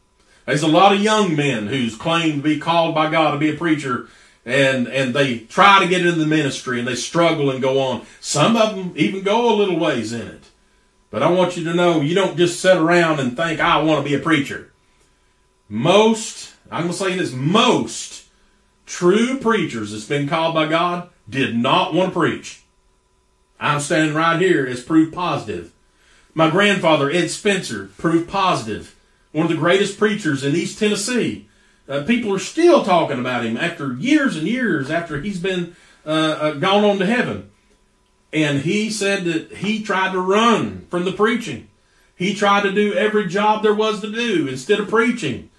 There's 0.45 0.63
a 0.63 0.69
lot 0.69 0.93
of 0.93 1.01
young 1.01 1.37
men 1.37 1.69
who's 1.69 1.97
claimed 1.97 2.43
to 2.43 2.49
be 2.49 2.59
called 2.59 2.95
by 2.95 3.11
God 3.11 3.31
to 3.31 3.39
be 3.39 3.51
a 3.51 3.57
preacher 3.57 4.09
and 4.45 4.87
and 4.87 5.15
they 5.15 5.39
try 5.39 5.81
to 5.83 5.89
get 5.89 6.05
into 6.05 6.19
the 6.19 6.27
ministry 6.27 6.79
and 6.79 6.87
they 6.87 6.95
struggle 6.95 7.51
and 7.51 7.63
go 7.63 7.81
on. 7.81 8.07
Some 8.21 8.57
of 8.57 8.77
them 8.77 8.93
even 8.97 9.23
go 9.23 9.53
a 9.53 9.57
little 9.57 9.79
ways 9.79 10.13
in 10.13 10.27
it. 10.27 10.45
But 11.11 11.23
I 11.23 11.31
want 11.31 11.57
you 11.57 11.65
to 11.65 11.75
know 11.75 12.01
you 12.01 12.15
don't 12.15 12.37
just 12.37 12.61
sit 12.61 12.77
around 12.77 13.21
and 13.21 13.37
think 13.37 13.61
I 13.61 13.81
want 13.83 14.05
to 14.05 14.09
be 14.09 14.17
a 14.17 14.23
preacher. 14.23 14.73
Most, 15.69 16.55
I'm 16.71 16.83
going 16.83 16.93
to 16.93 16.99
say 16.99 17.17
this, 17.17 17.33
most 17.33 18.27
true 18.85 19.39
preachers 19.39 19.93
that's 19.93 20.07
been 20.07 20.29
called 20.29 20.55
by 20.55 20.67
God 20.67 21.09
did 21.29 21.57
not 21.57 21.95
want 21.95 22.13
to 22.13 22.19
preach. 22.19 22.63
I'm 23.61 23.81
standing 23.81 24.15
right 24.15 24.41
here 24.41 24.67
as 24.67 24.83
proof 24.83 25.15
positive. 25.15 25.73
My 26.35 26.51
grandfather, 26.51 27.11
Ed 27.11 27.31
Spencer, 27.31 27.91
proof 27.97 28.29
positive. 28.29 28.97
One 29.31 29.47
of 29.47 29.53
the 29.53 29.57
greatest 29.57 29.99
preachers 29.99 30.43
in 30.43 30.55
East 30.55 30.79
Tennessee. 30.79 31.49
Uh, 31.89 32.03
people 32.03 32.33
are 32.35 32.39
still 32.39 32.85
talking 32.85 33.19
about 33.19 33.45
him 33.45 33.57
after 33.57 33.93
years 33.95 34.37
and 34.37 34.49
years 34.49 34.91
after 34.91 35.21
he's 35.21 35.39
been 35.39 35.77
uh, 36.07 36.09
uh, 36.09 36.53
gone 36.53 36.85
on 36.85 36.99
to 36.99 37.07
heaven. 37.07 37.51
And 38.33 38.63
he 38.63 38.91
said 38.91 39.25
that 39.25 39.59
he 39.59 39.83
tried 39.83 40.13
to 40.13 40.21
run 40.21 40.87
from 40.91 41.05
the 41.05 41.13
preaching. 41.13 41.69
He 42.17 42.35
tried 42.35 42.63
to 42.63 42.73
do 42.73 42.95
every 42.95 43.29
job 43.29 43.63
there 43.63 43.75
was 43.75 44.01
to 44.01 44.11
do 44.11 44.49
instead 44.49 44.81
of 44.81 44.89
preaching. 44.89 45.51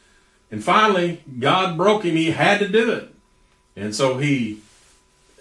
And 0.52 0.64
finally, 0.64 1.24
God 1.40 1.78
broke 1.78 2.04
him. 2.04 2.16
He 2.16 2.32
had 2.32 2.60
to 2.60 2.68
do 2.68 2.92
it. 2.92 3.14
And 3.76 3.96
so 3.96 4.18
he 4.18 4.62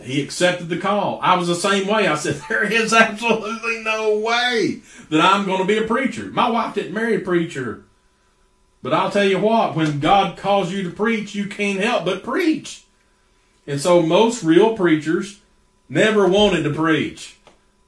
he 0.02 0.20
accepted 0.22 0.68
the 0.68 0.78
call. 0.78 1.20
I 1.22 1.36
was 1.36 1.48
the 1.48 1.54
same 1.54 1.86
way. 1.86 2.08
I 2.08 2.16
said, 2.16 2.40
there 2.48 2.64
is 2.64 2.92
absolutely 2.92 3.82
no 3.84 4.18
way 4.18 4.80
that 5.10 5.20
I'm 5.20 5.46
going 5.46 5.60
to 5.60 5.64
be 5.64 5.78
a 5.78 5.86
preacher. 5.86 6.26
My 6.26 6.50
wife 6.50 6.74
didn't 6.74 6.94
marry 6.94 7.16
a 7.16 7.20
preacher. 7.20 7.84
But 8.84 8.92
I'll 8.92 9.10
tell 9.10 9.24
you 9.24 9.38
what, 9.38 9.74
when 9.74 9.98
God 9.98 10.36
calls 10.36 10.70
you 10.70 10.82
to 10.82 10.90
preach, 10.90 11.34
you 11.34 11.46
can't 11.46 11.80
help 11.80 12.04
but 12.04 12.22
preach. 12.22 12.84
And 13.66 13.80
so 13.80 14.02
most 14.02 14.44
real 14.44 14.76
preachers 14.76 15.40
never 15.88 16.28
wanted 16.28 16.64
to 16.64 16.74
preach. 16.74 17.38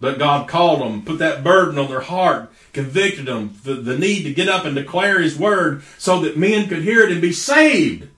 But 0.00 0.18
God 0.18 0.48
called 0.48 0.80
them, 0.80 1.04
put 1.04 1.18
that 1.18 1.44
burden 1.44 1.78
on 1.78 1.90
their 1.90 2.00
heart, 2.00 2.50
convicted 2.72 3.26
them, 3.26 3.58
the, 3.62 3.74
the 3.74 3.98
need 3.98 4.22
to 4.22 4.32
get 4.32 4.48
up 4.48 4.64
and 4.64 4.74
declare 4.74 5.20
His 5.20 5.38
word 5.38 5.82
so 5.98 6.20
that 6.20 6.38
men 6.38 6.66
could 6.66 6.82
hear 6.82 7.02
it 7.02 7.12
and 7.12 7.20
be 7.20 7.32
saved. 7.32 8.08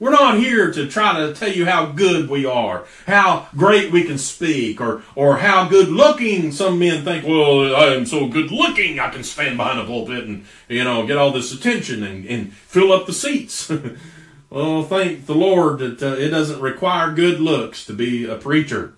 We're 0.00 0.12
not 0.12 0.38
here 0.38 0.72
to 0.72 0.88
try 0.88 1.20
to 1.20 1.34
tell 1.34 1.52
you 1.52 1.66
how 1.66 1.92
good 1.92 2.30
we 2.30 2.46
are, 2.46 2.86
how 3.06 3.48
great 3.54 3.92
we 3.92 4.04
can 4.04 4.16
speak, 4.16 4.80
or, 4.80 5.02
or 5.14 5.36
how 5.36 5.68
good 5.68 5.88
looking 5.88 6.52
some 6.52 6.78
men 6.78 7.04
think, 7.04 7.26
well, 7.26 7.76
I 7.76 7.88
am 7.88 8.06
so 8.06 8.26
good 8.26 8.50
looking, 8.50 8.98
I 8.98 9.10
can 9.10 9.22
stand 9.22 9.58
behind 9.58 9.78
a 9.78 9.84
pulpit 9.84 10.24
and, 10.24 10.46
you 10.70 10.84
know, 10.84 11.06
get 11.06 11.18
all 11.18 11.32
this 11.32 11.52
attention 11.52 12.02
and, 12.02 12.24
and 12.24 12.50
fill 12.54 12.92
up 12.92 13.04
the 13.04 13.12
seats. 13.12 13.70
well, 14.50 14.82
thank 14.84 15.26
the 15.26 15.34
Lord 15.34 15.80
that 15.80 16.02
uh, 16.02 16.16
it 16.16 16.30
doesn't 16.30 16.62
require 16.62 17.12
good 17.12 17.38
looks 17.38 17.84
to 17.84 17.92
be 17.92 18.24
a 18.24 18.36
preacher. 18.36 18.94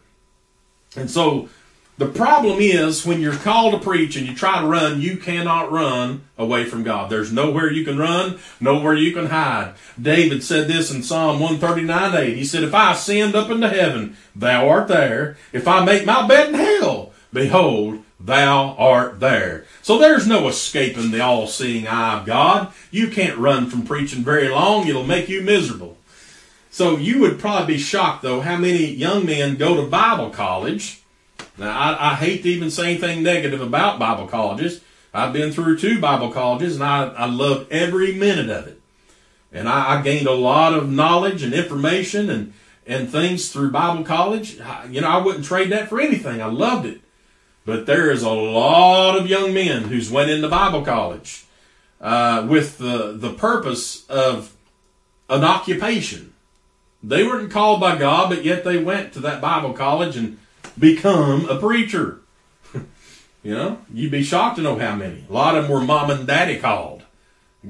And 0.94 1.10
so 1.10 1.48
the 1.98 2.08
problem 2.08 2.58
is 2.58 3.04
when 3.04 3.20
you're 3.20 3.36
called 3.36 3.74
to 3.74 3.78
preach 3.78 4.16
and 4.16 4.26
you 4.26 4.34
try 4.34 4.60
to 4.60 4.66
run, 4.66 5.00
you 5.02 5.18
cannot 5.18 5.70
run 5.70 6.22
away 6.38 6.64
from 6.64 6.82
God. 6.82 7.10
There's 7.10 7.32
nowhere 7.32 7.70
you 7.70 7.84
can 7.84 7.98
run, 7.98 8.38
nowhere 8.60 8.94
you 8.94 9.12
can 9.12 9.26
hide. 9.26 9.74
David 10.00 10.42
said 10.42 10.68
this 10.68 10.90
in 10.90 11.02
Psalm 11.02 11.38
139 11.38 12.14
8. 12.14 12.36
He 12.36 12.44
said, 12.44 12.64
If 12.64 12.74
I 12.74 12.92
ascend 12.92 13.34
up 13.34 13.50
into 13.50 13.68
heaven, 13.68 14.16
thou 14.34 14.68
art 14.68 14.88
there. 14.88 15.36
If 15.52 15.68
I 15.68 15.84
make 15.84 16.06
my 16.06 16.26
bed 16.26 16.48
in 16.48 16.54
hell, 16.54 17.12
behold, 17.30 18.02
thou 18.18 18.74
art 18.78 19.20
there. 19.20 19.66
So 19.82 19.98
there's 19.98 20.26
no 20.26 20.48
escaping 20.48 21.10
the 21.10 21.20
all 21.20 21.46
seeing 21.46 21.86
eye 21.86 22.20
of 22.20 22.26
God. 22.26 22.72
You 22.90 23.08
can't 23.08 23.38
run 23.38 23.68
from 23.68 23.84
preaching 23.84 24.24
very 24.24 24.48
long, 24.48 24.88
it'll 24.88 25.04
make 25.04 25.28
you 25.28 25.42
miserable. 25.42 25.98
So 26.70 26.96
you 26.96 27.20
would 27.20 27.38
probably 27.38 27.74
be 27.74 27.80
shocked, 27.80 28.22
though, 28.22 28.40
how 28.40 28.56
many 28.56 28.86
young 28.86 29.26
men 29.26 29.56
go 29.56 29.76
to 29.76 29.90
Bible 29.90 30.30
college 30.30 31.01
now, 31.58 31.78
I, 31.78 32.12
I 32.12 32.14
hate 32.14 32.42
to 32.42 32.48
even 32.48 32.70
say 32.70 32.90
anything 32.90 33.22
negative 33.22 33.60
about 33.60 33.98
Bible 33.98 34.26
colleges. 34.26 34.80
I've 35.14 35.32
been 35.32 35.52
through 35.52 35.78
two 35.78 36.00
Bible 36.00 36.32
colleges 36.32 36.74
and 36.74 36.84
I, 36.84 37.08
I 37.08 37.26
loved 37.26 37.70
every 37.70 38.14
minute 38.14 38.48
of 38.50 38.66
it. 38.66 38.80
And 39.52 39.68
I, 39.68 39.98
I 39.98 40.02
gained 40.02 40.26
a 40.26 40.32
lot 40.32 40.72
of 40.72 40.90
knowledge 40.90 41.42
and 41.42 41.52
information 41.52 42.30
and, 42.30 42.54
and 42.86 43.10
things 43.10 43.52
through 43.52 43.70
Bible 43.70 44.04
college. 44.04 44.58
I, 44.60 44.86
you 44.86 45.02
know, 45.02 45.08
I 45.08 45.18
wouldn't 45.18 45.44
trade 45.44 45.70
that 45.70 45.88
for 45.88 46.00
anything. 46.00 46.40
I 46.40 46.46
loved 46.46 46.86
it. 46.86 47.00
But 47.64 47.86
there 47.86 48.10
is 48.10 48.22
a 48.22 48.30
lot 48.30 49.16
of 49.16 49.28
young 49.28 49.54
men 49.54 49.84
who's 49.84 50.10
went 50.10 50.30
into 50.30 50.48
Bible 50.48 50.82
college 50.82 51.44
uh, 52.00 52.46
with 52.48 52.78
the, 52.78 53.12
the 53.12 53.32
purpose 53.32 54.06
of 54.06 54.54
an 55.28 55.44
occupation. 55.44 56.32
They 57.02 57.24
weren't 57.24 57.52
called 57.52 57.80
by 57.80 57.96
God, 57.96 58.30
but 58.30 58.44
yet 58.44 58.64
they 58.64 58.78
went 58.78 59.12
to 59.12 59.20
that 59.20 59.40
Bible 59.40 59.72
college 59.72 60.16
and 60.16 60.38
become 60.78 61.48
a 61.48 61.58
preacher. 61.58 62.20
you 63.42 63.54
know, 63.54 63.78
you'd 63.92 64.10
be 64.10 64.22
shocked 64.22 64.56
to 64.56 64.62
know 64.62 64.78
how 64.78 64.94
many. 64.94 65.24
A 65.28 65.32
lot 65.32 65.56
of 65.56 65.64
them 65.64 65.72
were 65.72 65.80
mom 65.80 66.10
and 66.10 66.26
daddy 66.26 66.58
called, 66.58 67.02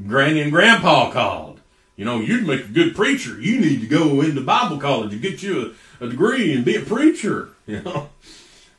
granny 0.06 0.40
and 0.40 0.52
grandpa 0.52 1.10
called. 1.10 1.60
You 1.96 2.04
know, 2.04 2.20
you'd 2.20 2.46
make 2.46 2.64
a 2.64 2.68
good 2.68 2.96
preacher. 2.96 3.40
You 3.40 3.60
need 3.60 3.80
to 3.80 3.86
go 3.86 4.20
into 4.22 4.40
Bible 4.40 4.78
college 4.78 5.12
and 5.12 5.22
get 5.22 5.42
you 5.42 5.74
a, 6.00 6.04
a 6.04 6.08
degree 6.08 6.54
and 6.54 6.64
be 6.64 6.76
a 6.76 6.82
preacher. 6.82 7.50
You 7.64 7.80
know, 7.80 8.08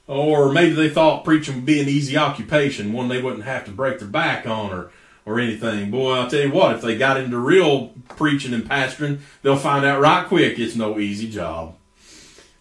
or 0.07 0.51
maybe 0.51 0.73
they 0.73 0.89
thought 0.89 1.23
preaching 1.23 1.55
would 1.55 1.65
be 1.65 1.79
an 1.79 1.87
easy 1.87 2.17
occupation, 2.17 2.91
one 2.91 3.07
they 3.07 3.21
wouldn't 3.21 3.45
have 3.45 3.63
to 3.63 3.71
break 3.71 3.99
their 3.99 4.09
back 4.09 4.45
on 4.45 4.73
or 4.73 4.91
or 5.25 5.39
anything. 5.39 5.89
Boy, 5.89 6.13
I'll 6.13 6.29
tell 6.29 6.41
you 6.41 6.51
what, 6.51 6.75
if 6.75 6.81
they 6.81 6.97
got 6.97 7.17
into 7.17 7.37
real 7.37 7.93
preaching 8.09 8.53
and 8.53 8.69
pastoring, 8.69 9.19
they'll 9.41 9.55
find 9.55 9.85
out 9.85 10.01
right 10.01 10.27
quick 10.27 10.59
it's 10.59 10.75
no 10.75 10.99
easy 10.99 11.29
job. 11.29 11.75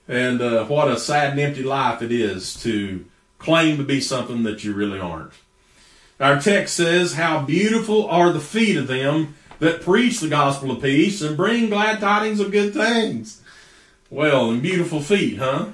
And 0.09 0.41
uh, 0.41 0.65
what 0.65 0.89
a 0.89 0.99
sad 0.99 1.31
and 1.31 1.41
empty 1.41 1.63
life 1.63 2.03
it 2.03 2.13
is 2.13 2.61
to 2.63 3.05
claim 3.39 3.77
to 3.77 3.85
be 3.85 4.01
something 4.01 4.43
that 4.43 4.65
you 4.65 4.75
really 4.75 4.99
aren't. 4.99 5.33
Our 6.21 6.41
text 6.41 6.77
says, 6.77 7.15
How 7.15 7.43
beautiful 7.43 8.07
are 8.09 8.33
the 8.33 8.41
feet 8.41 8.77
of 8.77 8.87
them 8.87 9.35
that 9.63 9.81
preach 9.81 10.19
the 10.19 10.29
gospel 10.29 10.73
of 10.73 10.83
peace 10.83 11.23
and 11.23 11.37
bring 11.37 11.69
glad 11.69 12.01
tidings 12.01 12.41
of 12.41 12.51
good 12.51 12.75
things. 12.75 13.41
Well, 14.11 14.51
and 14.51 14.61
beautiful 14.61 15.01
feet, 15.01 15.39
huh? 15.39 15.69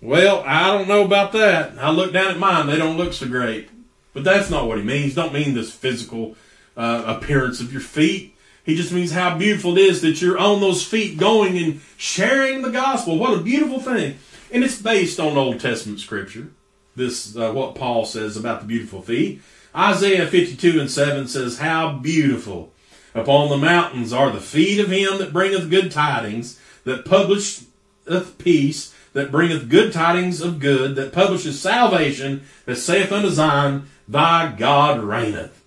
Well, 0.00 0.42
I 0.46 0.68
don't 0.68 0.88
know 0.88 1.04
about 1.04 1.32
that. 1.32 1.78
I 1.78 1.90
look 1.90 2.14
down 2.14 2.30
at 2.30 2.38
mine, 2.38 2.66
they 2.66 2.78
don't 2.78 2.96
look 2.96 3.12
so 3.12 3.28
great. 3.28 3.68
But 4.14 4.24
that's 4.24 4.48
not 4.48 4.66
what 4.66 4.78
he 4.78 4.84
means. 4.84 5.14
Don't 5.14 5.34
mean 5.34 5.54
this 5.54 5.70
physical 5.70 6.34
uh, 6.76 7.04
appearance 7.06 7.60
of 7.60 7.72
your 7.72 7.82
feet. 7.82 8.34
He 8.70 8.76
just 8.76 8.92
means 8.92 9.10
how 9.10 9.36
beautiful 9.36 9.76
it 9.76 9.80
is 9.80 10.00
that 10.02 10.22
you're 10.22 10.38
on 10.38 10.60
those 10.60 10.86
feet 10.86 11.18
going 11.18 11.58
and 11.58 11.80
sharing 11.96 12.62
the 12.62 12.70
gospel. 12.70 13.18
What 13.18 13.36
a 13.36 13.42
beautiful 13.42 13.80
thing. 13.80 14.16
And 14.52 14.62
it's 14.62 14.80
based 14.80 15.18
on 15.18 15.36
Old 15.36 15.58
Testament 15.58 15.98
scripture. 15.98 16.52
this 16.94 17.36
uh, 17.36 17.50
what 17.50 17.74
Paul 17.74 18.04
says 18.04 18.36
about 18.36 18.60
the 18.60 18.68
beautiful 18.68 19.02
feet. 19.02 19.42
Isaiah 19.74 20.24
52 20.24 20.78
and 20.80 20.88
7 20.88 21.26
says, 21.26 21.58
How 21.58 21.94
beautiful 21.98 22.72
upon 23.12 23.48
the 23.48 23.58
mountains 23.58 24.12
are 24.12 24.30
the 24.30 24.40
feet 24.40 24.78
of 24.78 24.88
him 24.88 25.18
that 25.18 25.32
bringeth 25.32 25.68
good 25.68 25.90
tidings, 25.90 26.60
that 26.84 27.04
publisheth 27.04 28.38
peace, 28.38 28.94
that 29.14 29.32
bringeth 29.32 29.68
good 29.68 29.92
tidings 29.92 30.40
of 30.40 30.60
good, 30.60 30.94
that 30.94 31.12
publisheth 31.12 31.56
salvation, 31.56 32.44
that 32.66 32.76
saith 32.76 33.10
unto 33.10 33.30
Zion, 33.30 33.88
Thy 34.06 34.52
God 34.52 35.00
reigneth. 35.00 35.59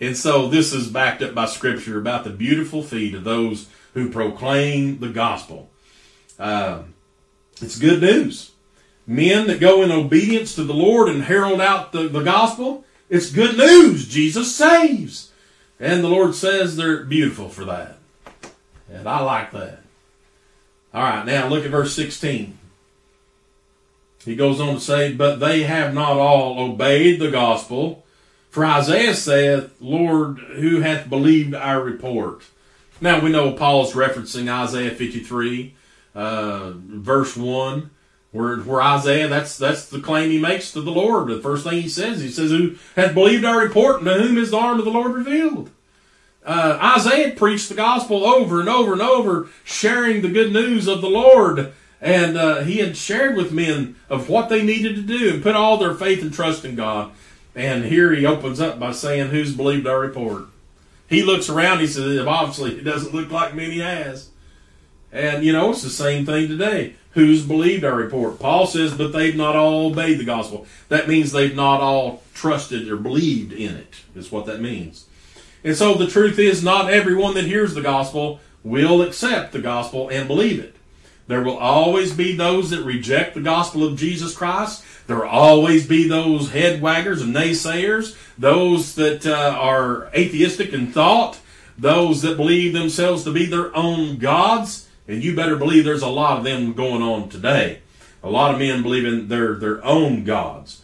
And 0.00 0.16
so 0.16 0.48
this 0.48 0.72
is 0.72 0.88
backed 0.88 1.22
up 1.22 1.34
by 1.34 1.46
scripture 1.46 1.98
about 1.98 2.24
the 2.24 2.30
beautiful 2.30 2.82
feet 2.82 3.14
of 3.14 3.24
those 3.24 3.68
who 3.94 4.10
proclaim 4.10 4.98
the 4.98 5.08
gospel. 5.08 5.70
Uh, 6.38 6.82
it's 7.62 7.78
good 7.78 8.00
news. 8.00 8.52
Men 9.06 9.46
that 9.46 9.60
go 9.60 9.82
in 9.82 9.92
obedience 9.92 10.54
to 10.54 10.64
the 10.64 10.74
Lord 10.74 11.08
and 11.08 11.24
herald 11.24 11.60
out 11.60 11.92
the, 11.92 12.08
the 12.08 12.22
gospel, 12.22 12.84
it's 13.08 13.30
good 13.30 13.56
news. 13.56 14.08
Jesus 14.08 14.54
saves. 14.54 15.30
And 15.78 16.02
the 16.02 16.08
Lord 16.08 16.34
says 16.34 16.76
they're 16.76 17.04
beautiful 17.04 17.48
for 17.48 17.64
that. 17.64 17.98
And 18.90 19.08
I 19.08 19.20
like 19.20 19.52
that. 19.52 19.80
All 20.92 21.02
right, 21.02 21.26
now 21.26 21.48
look 21.48 21.64
at 21.64 21.70
verse 21.70 21.94
16. 21.94 22.58
He 24.24 24.36
goes 24.36 24.60
on 24.60 24.74
to 24.74 24.80
say, 24.80 25.12
But 25.12 25.36
they 25.36 25.64
have 25.64 25.92
not 25.92 26.16
all 26.16 26.58
obeyed 26.58 27.20
the 27.20 27.30
gospel. 27.30 28.03
For 28.54 28.64
Isaiah 28.64 29.16
saith, 29.16 29.74
Lord, 29.80 30.38
who 30.38 30.80
hath 30.80 31.10
believed 31.10 31.56
our 31.56 31.82
report? 31.82 32.42
Now 33.00 33.18
we 33.18 33.32
know 33.32 33.50
Paul's 33.50 33.94
referencing 33.94 34.48
Isaiah 34.48 34.92
53, 34.92 35.74
uh, 36.14 36.70
verse 36.76 37.36
1, 37.36 37.90
where, 38.30 38.58
where 38.58 38.80
Isaiah, 38.80 39.26
that's, 39.26 39.58
that's 39.58 39.88
the 39.88 39.98
claim 39.98 40.30
he 40.30 40.38
makes 40.38 40.70
to 40.70 40.82
the 40.82 40.92
Lord. 40.92 41.26
The 41.26 41.40
first 41.40 41.64
thing 41.64 41.82
he 41.82 41.88
says, 41.88 42.20
he 42.20 42.30
says, 42.30 42.52
Who 42.52 42.76
hath 42.94 43.12
believed 43.12 43.44
our 43.44 43.58
report, 43.58 43.96
and 43.96 44.06
to 44.06 44.14
whom 44.14 44.38
is 44.38 44.52
the 44.52 44.58
arm 44.58 44.78
of 44.78 44.84
the 44.84 44.92
Lord 44.92 45.14
revealed? 45.14 45.70
Uh, 46.46 46.78
Isaiah 46.96 47.34
preached 47.34 47.70
the 47.70 47.74
gospel 47.74 48.24
over 48.24 48.60
and 48.60 48.68
over 48.68 48.92
and 48.92 49.02
over, 49.02 49.48
sharing 49.64 50.22
the 50.22 50.30
good 50.30 50.52
news 50.52 50.86
of 50.86 51.00
the 51.00 51.10
Lord. 51.10 51.72
And 52.00 52.38
uh, 52.38 52.60
he 52.62 52.78
had 52.78 52.96
shared 52.96 53.36
with 53.36 53.50
men 53.50 53.96
of 54.08 54.28
what 54.28 54.48
they 54.48 54.62
needed 54.62 54.94
to 54.94 55.02
do 55.02 55.34
and 55.34 55.42
put 55.42 55.56
all 55.56 55.76
their 55.76 55.94
faith 55.94 56.22
and 56.22 56.32
trust 56.32 56.64
in 56.64 56.76
God. 56.76 57.10
And 57.54 57.84
here 57.84 58.12
he 58.12 58.26
opens 58.26 58.60
up 58.60 58.78
by 58.78 58.92
saying, 58.92 59.30
Who's 59.30 59.54
believed 59.54 59.86
our 59.86 60.00
report? 60.00 60.46
He 61.08 61.22
looks 61.22 61.48
around, 61.48 61.80
he 61.80 61.86
says, 61.86 62.26
Obviously, 62.26 62.78
it 62.78 62.84
doesn't 62.84 63.14
look 63.14 63.30
like 63.30 63.54
many 63.54 63.78
has. 63.78 64.30
And, 65.12 65.44
you 65.44 65.52
know, 65.52 65.70
it's 65.70 65.82
the 65.82 65.90
same 65.90 66.26
thing 66.26 66.48
today. 66.48 66.94
Who's 67.10 67.46
believed 67.46 67.84
our 67.84 67.94
report? 67.94 68.40
Paul 68.40 68.66
says, 68.66 68.94
But 68.94 69.12
they've 69.12 69.36
not 69.36 69.54
all 69.54 69.86
obeyed 69.86 70.18
the 70.18 70.24
gospel. 70.24 70.66
That 70.88 71.08
means 71.08 71.30
they've 71.30 71.54
not 71.54 71.80
all 71.80 72.22
trusted 72.34 72.88
or 72.88 72.96
believed 72.96 73.52
in 73.52 73.76
it, 73.76 73.94
is 74.16 74.32
what 74.32 74.46
that 74.46 74.60
means. 74.60 75.06
And 75.62 75.76
so 75.76 75.94
the 75.94 76.08
truth 76.08 76.38
is, 76.38 76.64
not 76.64 76.90
everyone 76.90 77.34
that 77.34 77.44
hears 77.44 77.74
the 77.74 77.80
gospel 77.80 78.40
will 78.64 79.02
accept 79.02 79.52
the 79.52 79.60
gospel 79.60 80.08
and 80.08 80.26
believe 80.26 80.58
it. 80.58 80.74
There 81.26 81.42
will 81.42 81.56
always 81.56 82.12
be 82.12 82.36
those 82.36 82.70
that 82.70 82.82
reject 82.82 83.34
the 83.34 83.40
gospel 83.40 83.84
of 83.84 83.96
Jesus 83.96 84.36
Christ. 84.36 84.84
There 85.06 85.16
will 85.16 85.28
always 85.28 85.86
be 85.86 86.08
those 86.08 86.50
head 86.50 86.80
waggers 86.80 87.22
and 87.22 87.34
naysayers, 87.34 88.16
those 88.38 88.94
that 88.94 89.26
uh, 89.26 89.56
are 89.58 90.06
atheistic 90.14 90.72
in 90.72 90.92
thought, 90.92 91.38
those 91.76 92.22
that 92.22 92.36
believe 92.36 92.72
themselves 92.72 93.24
to 93.24 93.32
be 93.32 93.46
their 93.46 93.74
own 93.76 94.18
gods. 94.18 94.88
And 95.06 95.22
you 95.22 95.36
better 95.36 95.56
believe 95.56 95.84
there's 95.84 96.02
a 96.02 96.08
lot 96.08 96.38
of 96.38 96.44
them 96.44 96.72
going 96.72 97.02
on 97.02 97.28
today. 97.28 97.80
A 98.22 98.30
lot 98.30 98.54
of 98.54 98.58
men 98.60 98.82
believe 98.82 99.04
in 99.04 99.28
their, 99.28 99.54
their 99.54 99.84
own 99.84 100.24
gods. 100.24 100.80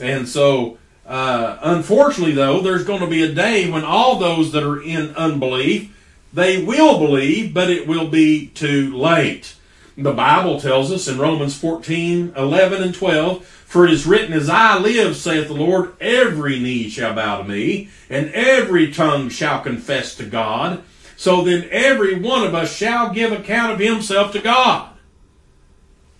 And 0.00 0.28
so 0.28 0.78
uh, 1.06 1.58
unfortunately, 1.62 2.34
though, 2.34 2.60
there's 2.60 2.84
going 2.84 3.00
to 3.00 3.06
be 3.06 3.22
a 3.22 3.32
day 3.32 3.70
when 3.70 3.84
all 3.84 4.18
those 4.18 4.52
that 4.52 4.62
are 4.62 4.82
in 4.82 5.14
unbelief, 5.14 5.96
they 6.32 6.62
will 6.62 6.98
believe, 6.98 7.52
but 7.52 7.70
it 7.70 7.86
will 7.86 8.08
be 8.08 8.48
too 8.48 8.96
late. 8.96 9.54
The 9.96 10.12
Bible 10.12 10.58
tells 10.60 10.90
us 10.90 11.06
in 11.08 11.18
Romans 11.18 11.56
14, 11.58 12.32
11, 12.36 12.82
and 12.82 12.94
12, 12.94 13.44
For 13.44 13.84
it 13.84 13.92
is 13.92 14.06
written, 14.06 14.32
As 14.32 14.48
I 14.48 14.78
live, 14.78 15.16
saith 15.16 15.48
the 15.48 15.54
Lord, 15.54 15.94
every 16.00 16.58
knee 16.58 16.88
shall 16.88 17.14
bow 17.14 17.38
to 17.38 17.44
me, 17.44 17.90
and 18.08 18.30
every 18.30 18.92
tongue 18.92 19.28
shall 19.28 19.60
confess 19.60 20.14
to 20.16 20.24
God. 20.24 20.82
So 21.16 21.42
then 21.42 21.68
every 21.70 22.18
one 22.18 22.44
of 22.44 22.54
us 22.54 22.74
shall 22.74 23.12
give 23.12 23.32
account 23.32 23.72
of 23.72 23.78
himself 23.78 24.32
to 24.32 24.40
God. 24.40 24.88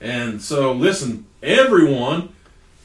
And 0.01 0.43
so, 0.43 0.73
listen, 0.73 1.27
everyone 1.43 2.29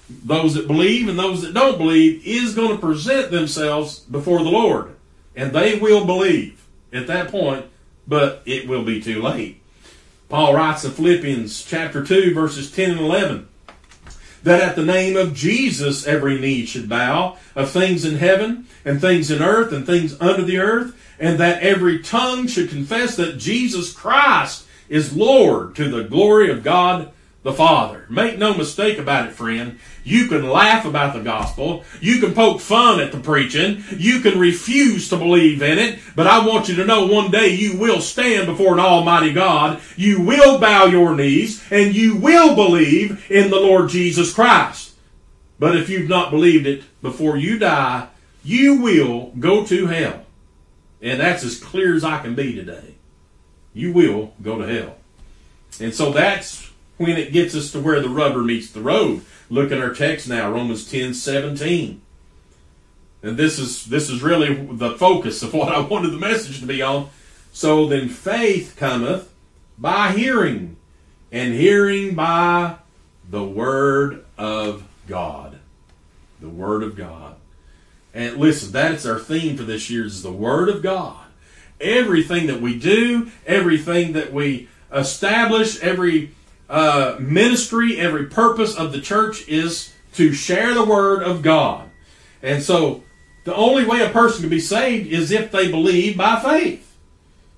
those 0.09 0.53
that 0.53 0.67
believe 0.67 1.09
and 1.09 1.19
those 1.19 1.41
that 1.41 1.53
don't 1.53 1.77
believe 1.77 2.25
is 2.25 2.55
going 2.55 2.75
to 2.75 2.81
present 2.81 3.31
themselves 3.31 3.99
before 3.99 4.39
the 4.39 4.49
Lord. 4.49 4.95
And 5.35 5.51
they 5.51 5.77
will 5.77 6.05
believe 6.05 6.65
at 6.93 7.07
that 7.07 7.29
point, 7.29 7.65
but 8.07 8.41
it 8.45 8.67
will 8.67 8.83
be 8.83 9.01
too 9.01 9.21
late. 9.21 9.61
Paul 10.29 10.55
writes 10.55 10.83
in 10.83 10.91
Philippians 10.91 11.63
chapter 11.63 12.03
2, 12.03 12.33
verses 12.33 12.69
10 12.71 12.91
and 12.91 12.99
11, 12.99 13.47
that 14.43 14.61
at 14.61 14.75
the 14.75 14.85
name 14.85 15.15
of 15.15 15.33
Jesus 15.33 16.05
every 16.05 16.37
knee 16.37 16.65
should 16.65 16.89
bow, 16.89 17.37
of 17.55 17.71
things 17.71 18.03
in 18.03 18.17
heaven, 18.17 18.67
and 18.83 18.99
things 18.99 19.31
in 19.31 19.41
earth, 19.41 19.71
and 19.71 19.85
things 19.85 20.19
under 20.19 20.43
the 20.43 20.57
earth, 20.57 21.01
and 21.17 21.39
that 21.39 21.63
every 21.63 21.99
tongue 21.99 22.45
should 22.45 22.69
confess 22.69 23.15
that 23.15 23.37
Jesus 23.37 23.93
Christ 23.93 24.65
is 24.89 25.15
Lord 25.15 25.75
to 25.75 25.89
the 25.89 26.03
glory 26.03 26.51
of 26.51 26.63
God 26.63 27.11
the 27.47 27.53
Father. 27.53 28.05
Make 28.09 28.37
no 28.37 28.53
mistake 28.53 28.97
about 28.97 29.29
it, 29.29 29.31
friend. 29.31 29.79
You 30.03 30.27
can 30.27 30.49
laugh 30.49 30.83
about 30.83 31.13
the 31.13 31.21
gospel. 31.21 31.85
You 32.01 32.19
can 32.19 32.33
poke 32.33 32.59
fun 32.59 32.99
at 32.99 33.13
the 33.13 33.21
preaching. 33.21 33.85
You 33.95 34.19
can 34.19 34.37
refuse 34.37 35.07
to 35.09 35.15
believe 35.15 35.61
in 35.61 35.79
it. 35.79 35.99
But 36.13 36.27
I 36.27 36.45
want 36.45 36.67
you 36.67 36.75
to 36.75 36.85
know 36.85 37.07
one 37.07 37.31
day 37.31 37.55
you 37.55 37.77
will 37.77 38.01
stand 38.01 38.47
before 38.47 38.73
an 38.73 38.81
almighty 38.81 39.31
God. 39.31 39.79
You 39.95 40.21
will 40.21 40.59
bow 40.59 40.87
your 40.87 41.15
knees 41.15 41.63
and 41.71 41.95
you 41.95 42.17
will 42.17 42.53
believe 42.53 43.31
in 43.31 43.49
the 43.49 43.61
Lord 43.61 43.89
Jesus 43.91 44.33
Christ. 44.33 44.95
But 45.57 45.77
if 45.77 45.87
you've 45.87 46.09
not 46.09 46.31
believed 46.31 46.67
it 46.67 46.83
before 47.01 47.37
you 47.37 47.57
die, 47.57 48.09
you 48.43 48.81
will 48.81 49.31
go 49.39 49.65
to 49.65 49.87
hell. 49.87 50.25
And 51.01 51.21
that's 51.21 51.45
as 51.45 51.57
clear 51.57 51.95
as 51.95 52.03
I 52.03 52.21
can 52.21 52.35
be 52.35 52.53
today. 52.53 52.95
You 53.73 53.93
will 53.93 54.33
go 54.41 54.57
to 54.57 54.67
hell. 54.67 54.97
And 55.79 55.95
so 55.95 56.11
that's 56.11 56.66
when 56.97 57.17
it 57.17 57.31
gets 57.31 57.55
us 57.55 57.71
to 57.71 57.79
where 57.79 57.99
the 57.99 58.09
rubber 58.09 58.43
meets 58.43 58.71
the 58.71 58.81
road. 58.81 59.23
Look 59.49 59.71
at 59.71 59.79
our 59.79 59.93
text 59.93 60.27
now, 60.27 60.51
Romans 60.51 60.89
10 60.89 61.13
17. 61.13 62.01
And 63.23 63.37
this 63.37 63.57
is 63.59 63.85
this 63.85 64.09
is 64.09 64.21
really 64.21 64.53
the 64.53 64.91
focus 64.91 65.41
of 65.43 65.53
what 65.53 65.73
I 65.73 65.79
wanted 65.79 66.11
the 66.11 66.17
message 66.17 66.59
to 66.59 66.65
be 66.65 66.81
on. 66.81 67.09
So 67.51 67.87
then 67.87 68.09
faith 68.09 68.75
cometh 68.77 69.33
by 69.77 70.11
hearing, 70.11 70.77
and 71.31 71.53
hearing 71.53 72.15
by 72.15 72.75
the 73.29 73.43
word 73.43 74.25
of 74.37 74.83
God. 75.07 75.59
The 76.39 76.49
word 76.49 76.83
of 76.83 76.95
God. 76.95 77.35
And 78.13 78.37
listen, 78.37 78.71
that's 78.71 79.05
our 79.05 79.19
theme 79.19 79.57
for 79.57 79.63
this 79.63 79.89
year 79.89 80.05
is 80.05 80.23
the 80.23 80.31
word 80.31 80.69
of 80.69 80.81
God. 80.81 81.25
Everything 81.79 82.47
that 82.47 82.61
we 82.61 82.77
do, 82.77 83.31
everything 83.45 84.13
that 84.13 84.33
we 84.33 84.67
establish, 84.91 85.79
every 85.81 86.31
uh, 86.69 87.15
ministry, 87.19 87.99
every 87.99 88.25
purpose 88.25 88.75
of 88.75 88.91
the 88.91 89.01
church 89.01 89.47
is 89.47 89.93
to 90.13 90.33
share 90.33 90.73
the 90.73 90.85
word 90.85 91.23
of 91.23 91.41
God. 91.41 91.89
And 92.41 92.61
so 92.61 93.03
the 93.43 93.55
only 93.55 93.85
way 93.85 94.01
a 94.01 94.09
person 94.09 94.41
can 94.41 94.49
be 94.49 94.59
saved 94.59 95.07
is 95.07 95.31
if 95.31 95.51
they 95.51 95.71
believe 95.71 96.17
by 96.17 96.39
faith. 96.39 96.97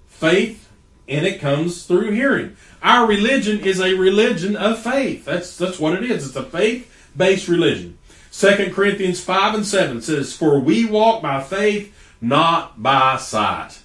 Faith 0.08 0.69
and 1.08 1.26
it 1.26 1.41
comes 1.41 1.86
through 1.86 2.12
hearing. 2.12 2.56
Our 2.84 3.08
religion 3.08 3.60
is 3.62 3.82
a 3.82 3.95
religion 3.95 4.56
of 4.56 4.80
faith. 4.80 5.26
That's 5.26 5.58
that's 5.58 5.80
what 5.80 5.95
it 5.95 6.10
is. 6.10 6.28
It's 6.28 6.36
a 6.36 6.43
faith-based 6.43 7.48
religion. 7.48 7.98
2 8.32 8.72
Corinthians 8.74 9.19
5 9.22 9.56
and 9.56 9.65
7 9.65 10.02
says, 10.02 10.36
For 10.36 10.60
we 10.60 10.86
walk 10.86 11.22
by 11.22 11.41
faith, 11.41 11.93
not 12.22 12.82
by 12.82 13.17
sight. 13.17 13.80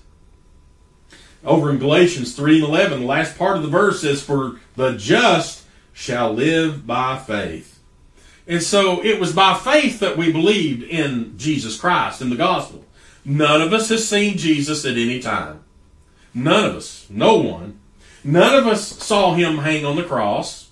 Over 1.44 1.70
in 1.70 1.78
Galatians 1.78 2.34
3 2.34 2.56
and 2.56 2.64
11, 2.64 3.00
the 3.00 3.06
last 3.06 3.36
part 3.36 3.56
of 3.56 3.62
the 3.62 3.68
verse 3.68 4.00
says, 4.00 4.22
For 4.22 4.60
the 4.76 4.96
just 4.96 5.64
shall 5.92 6.32
live 6.32 6.86
by 6.86 7.18
faith. 7.18 7.80
And 8.46 8.62
so 8.62 9.02
it 9.04 9.20
was 9.20 9.32
by 9.32 9.54
faith 9.54 10.00
that 10.00 10.16
we 10.16 10.32
believed 10.32 10.82
in 10.82 11.36
Jesus 11.38 11.78
Christ, 11.78 12.20
in 12.20 12.30
the 12.30 12.36
gospel. 12.36 12.84
None 13.24 13.62
of 13.62 13.72
us 13.72 13.88
has 13.88 14.06
seen 14.06 14.36
Jesus 14.36 14.84
at 14.84 14.96
any 14.96 15.20
time. 15.20 15.60
None 16.34 16.64
of 16.64 16.76
us. 16.76 17.06
No 17.08 17.36
one. 17.38 17.78
None 18.22 18.54
of 18.54 18.66
us 18.66 18.86
saw 19.02 19.34
him 19.34 19.58
hang 19.58 19.84
on 19.84 19.96
the 19.96 20.02
cross. 20.02 20.70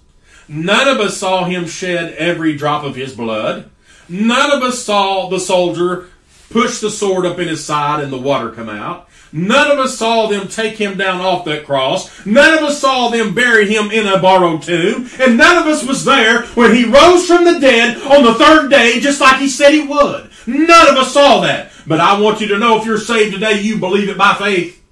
None 0.49 0.89
of 0.89 1.01
us 1.01 1.17
saw 1.17 1.45
him 1.45 1.67
shed 1.67 2.15
every 2.15 2.57
drop 2.57 2.85
of 2.85 2.97
his 2.97 3.15
blood. 3.15 3.71
None 4.09 4.51
of 4.51 4.63
us 4.63 4.83
saw 4.83 5.29
the 5.29 5.41
soldier 5.41 6.09
push 6.51 6.81
the 6.81 6.91
sword 6.91 7.25
up 7.25 7.39
in 7.39 7.49
his 7.49 7.65
side 7.65 8.03
and 8.03 8.13
the 8.13 8.19
water 8.19 8.51
come 8.51 8.69
out. 8.69 9.09
None 9.33 9.71
of 9.71 9.79
us 9.79 9.97
saw 9.97 10.27
them 10.27 10.47
take 10.47 10.77
him 10.77 10.99
down 10.99 11.23
off 11.23 11.47
that 11.47 11.65
cross. 11.65 12.27
None 12.27 12.59
of 12.59 12.65
us 12.65 12.79
saw 12.79 13.09
them 13.09 13.35
bury 13.35 13.67
him 13.67 13.91
in 13.91 14.07
a 14.07 14.21
borrowed 14.21 14.63
tomb. 14.63 15.09
And 15.19 15.39
none 15.39 15.57
of 15.57 15.67
us 15.67 15.87
was 15.87 16.05
there 16.05 16.43
when 16.49 16.75
he 16.75 16.85
rose 16.85 17.27
from 17.27 17.45
the 17.45 17.59
dead 17.59 17.97
on 18.03 18.25
the 18.25 18.35
third 18.35 18.71
day, 18.71 19.01
just 19.01 19.23
like 19.23 19.41
he 19.41 19.49
said 19.49 19.73
he 19.73 19.87
would. 19.87 20.31
None 20.47 20.89
of 20.89 20.97
us 20.97 21.15
saw 21.15 21.41
that. 21.41 21.73
But 21.87 22.01
I 22.01 22.21
want 22.21 22.41
you 22.41 22.49
to 22.49 22.59
know 22.59 22.79
if 22.79 22.85
you're 22.85 22.99
saved 22.99 23.33
today, 23.33 23.61
you 23.63 23.79
believe 23.79 24.11
it 24.11 24.19
by 24.19 24.35
faith. 24.35 24.85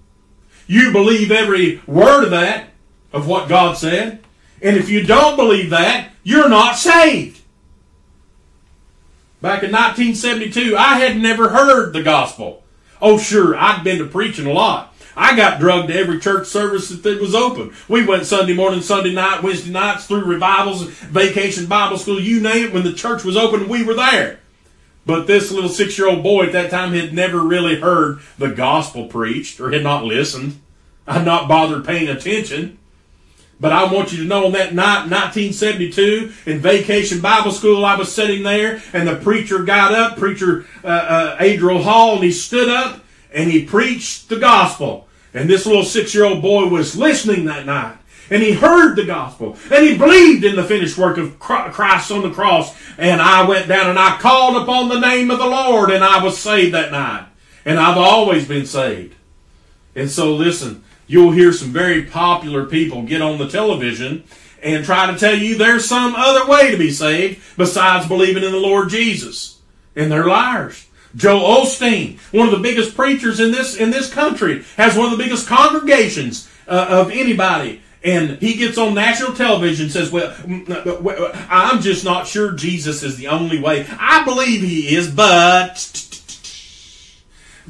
You 0.67 0.91
believe 0.91 1.31
every 1.31 1.83
word 1.87 2.25
of 2.25 2.31
that, 2.31 2.69
of 3.13 3.27
what 3.27 3.49
God 3.49 3.77
said. 3.77 4.23
And 4.63 4.77
if 4.77 4.89
you 4.89 5.05
don't 5.05 5.37
believe 5.37 5.71
that, 5.71 6.11
you're 6.23 6.49
not 6.49 6.77
saved. 6.77 7.43
Back 9.43 9.63
in 9.63 9.73
1972, 9.73 10.77
I 10.77 10.99
had 10.99 11.17
never 11.17 11.49
heard 11.49 11.93
the 11.93 12.03
gospel. 12.03 12.60
Oh, 13.03 13.19
sure, 13.19 13.57
I'd 13.57 13.85
been 13.85 13.99
to 13.99 14.07
preaching 14.07 14.47
a 14.47 14.53
lot. 14.53 14.95
I 15.17 15.37
got 15.37 15.61
drugged 15.61 15.89
to 15.89 15.95
every 15.95 16.21
church 16.21 16.47
service 16.47 16.89
that 16.89 17.21
was 17.21 17.35
open. 17.35 17.75
We 17.89 18.07
went 18.07 18.27
Sunday 18.27 18.55
morning, 18.55 18.81
Sunday 18.81 19.13
night, 19.13 19.43
Wednesday 19.43 19.71
nights, 19.71 20.07
through 20.07 20.25
revivals, 20.25 20.85
vacation 20.85 21.67
Bible 21.67 21.99
school, 21.99 22.21
you 22.21 22.41
name 22.41 22.67
it. 22.67 22.73
When 22.73 22.85
the 22.85 22.93
church 22.93 23.25
was 23.25 23.37
open, 23.37 23.69
we 23.69 23.83
were 23.83 23.95
there. 23.95 24.41
But 25.07 25.27
this 25.27 25.51
little 25.51 25.69
six 25.69 25.99
year 25.99 26.09
old 26.09 26.23
boy 26.23 26.47
at 26.47 26.53
that 26.53 26.71
time 26.71 26.93
had 26.93 27.13
never 27.13 27.41
really 27.41 27.81
heard 27.81 28.21
the 28.39 28.51
gospel 28.51 29.07
preached 29.07 29.61
or 29.61 29.71
had 29.71 29.83
not 29.83 30.05
listened. 30.05 30.61
I'd 31.07 31.25
not 31.25 31.49
bothered 31.49 31.85
paying 31.85 32.09
attention. 32.09 32.79
But 33.61 33.73
I 33.73 33.93
want 33.93 34.11
you 34.11 34.19
to 34.19 34.25
know 34.25 34.47
on 34.47 34.53
that 34.53 34.75
night, 34.75 35.11
1972, 35.11 36.33
in 36.47 36.61
Vacation 36.61 37.21
Bible 37.21 37.53
School, 37.53 37.85
I 37.85 37.95
was 37.95 38.11
sitting 38.11 38.43
there, 38.43 38.83
and 38.95 39.07
the 39.07 39.17
preacher 39.17 39.63
got 39.65 39.93
up, 39.93 40.17
preacher 40.17 40.65
uh, 40.83 40.87
uh, 40.87 41.37
Adriel 41.39 41.83
Hall, 41.83 42.15
and 42.15 42.25
he 42.25 42.33
stood 42.33 42.71
up 42.71 43.05
and 43.33 43.51
he 43.51 43.65
preached 43.65 44.31
the 44.31 44.39
gospel. 44.39 45.07
And 45.35 45.49
this 45.49 45.67
little 45.67 45.85
six-year-old 45.85 46.43
boy 46.43 46.67
was 46.67 46.97
listening 46.97 47.45
that 47.45 47.67
night, 47.67 47.99
and 48.31 48.43
he 48.43 48.53
heard 48.53 48.97
the 48.97 49.05
gospel, 49.05 49.57
and 49.71 49.87
he 49.87 49.97
believed 49.97 50.43
in 50.43 50.57
the 50.57 50.65
finished 50.65 50.97
work 50.97 51.19
of 51.19 51.39
Christ 51.39 52.11
on 52.11 52.23
the 52.23 52.31
cross. 52.31 52.75
And 52.97 53.21
I 53.21 53.47
went 53.47 53.69
down 53.69 53.91
and 53.91 53.99
I 53.99 54.17
called 54.17 54.61
upon 54.63 54.89
the 54.89 54.99
name 54.99 55.31
of 55.31 55.39
the 55.39 55.47
Lord, 55.47 55.91
and 55.91 56.03
I 56.03 56.25
was 56.25 56.39
saved 56.39 56.75
that 56.75 56.93
night. 56.93 57.27
And 57.67 57.79
I've 57.79 57.99
always 57.99 58.49
been 58.49 58.65
saved. 58.65 59.15
And 59.95 60.11
so, 60.11 60.35
listen 60.35 60.83
you'll 61.11 61.33
hear 61.33 61.53
some 61.53 61.73
very 61.73 62.05
popular 62.05 62.65
people 62.65 63.03
get 63.03 63.21
on 63.21 63.37
the 63.37 63.49
television 63.49 64.23
and 64.63 64.85
try 64.85 65.11
to 65.11 65.19
tell 65.19 65.35
you 65.35 65.59
there's 65.59 65.85
some 65.85 66.15
other 66.15 66.49
way 66.49 66.71
to 66.71 66.77
be 66.77 66.93
saved 66.93 67.43
besides 67.57 68.07
believing 68.07 68.45
in 68.45 68.53
the 68.53 68.59
Lord 68.59 68.91
Jesus. 68.91 69.59
And 69.97 70.13
they're 70.13 70.27
liars. 70.27 70.87
Joel 71.17 71.65
Osteen, 71.65 72.21
one 72.33 72.47
of 72.47 72.53
the 72.53 72.63
biggest 72.63 72.95
preachers 72.95 73.41
in 73.41 73.51
this 73.51 73.77
in 73.77 73.91
this 73.91 74.09
country, 74.13 74.65
has 74.77 74.97
one 74.97 75.07
of 75.07 75.19
the 75.19 75.25
biggest 75.25 75.49
congregations 75.49 76.49
uh, 76.69 76.87
of 76.89 77.11
anybody. 77.11 77.83
And 78.05 78.39
he 78.39 78.55
gets 78.55 78.79
on 78.79 78.95
national 78.95 79.35
television 79.35 79.87
and 79.87 79.93
says, 79.93 80.13
well, 80.13 80.33
I'm 81.51 81.83
just 81.83 82.05
not 82.05 82.29
sure 82.29 82.53
Jesus 82.53 83.03
is 83.03 83.17
the 83.17 83.27
only 83.27 83.61
way. 83.61 83.85
I 83.99 84.25
believe 84.25 84.63
he 84.63 84.95
is, 84.95 85.11
but 85.11 85.75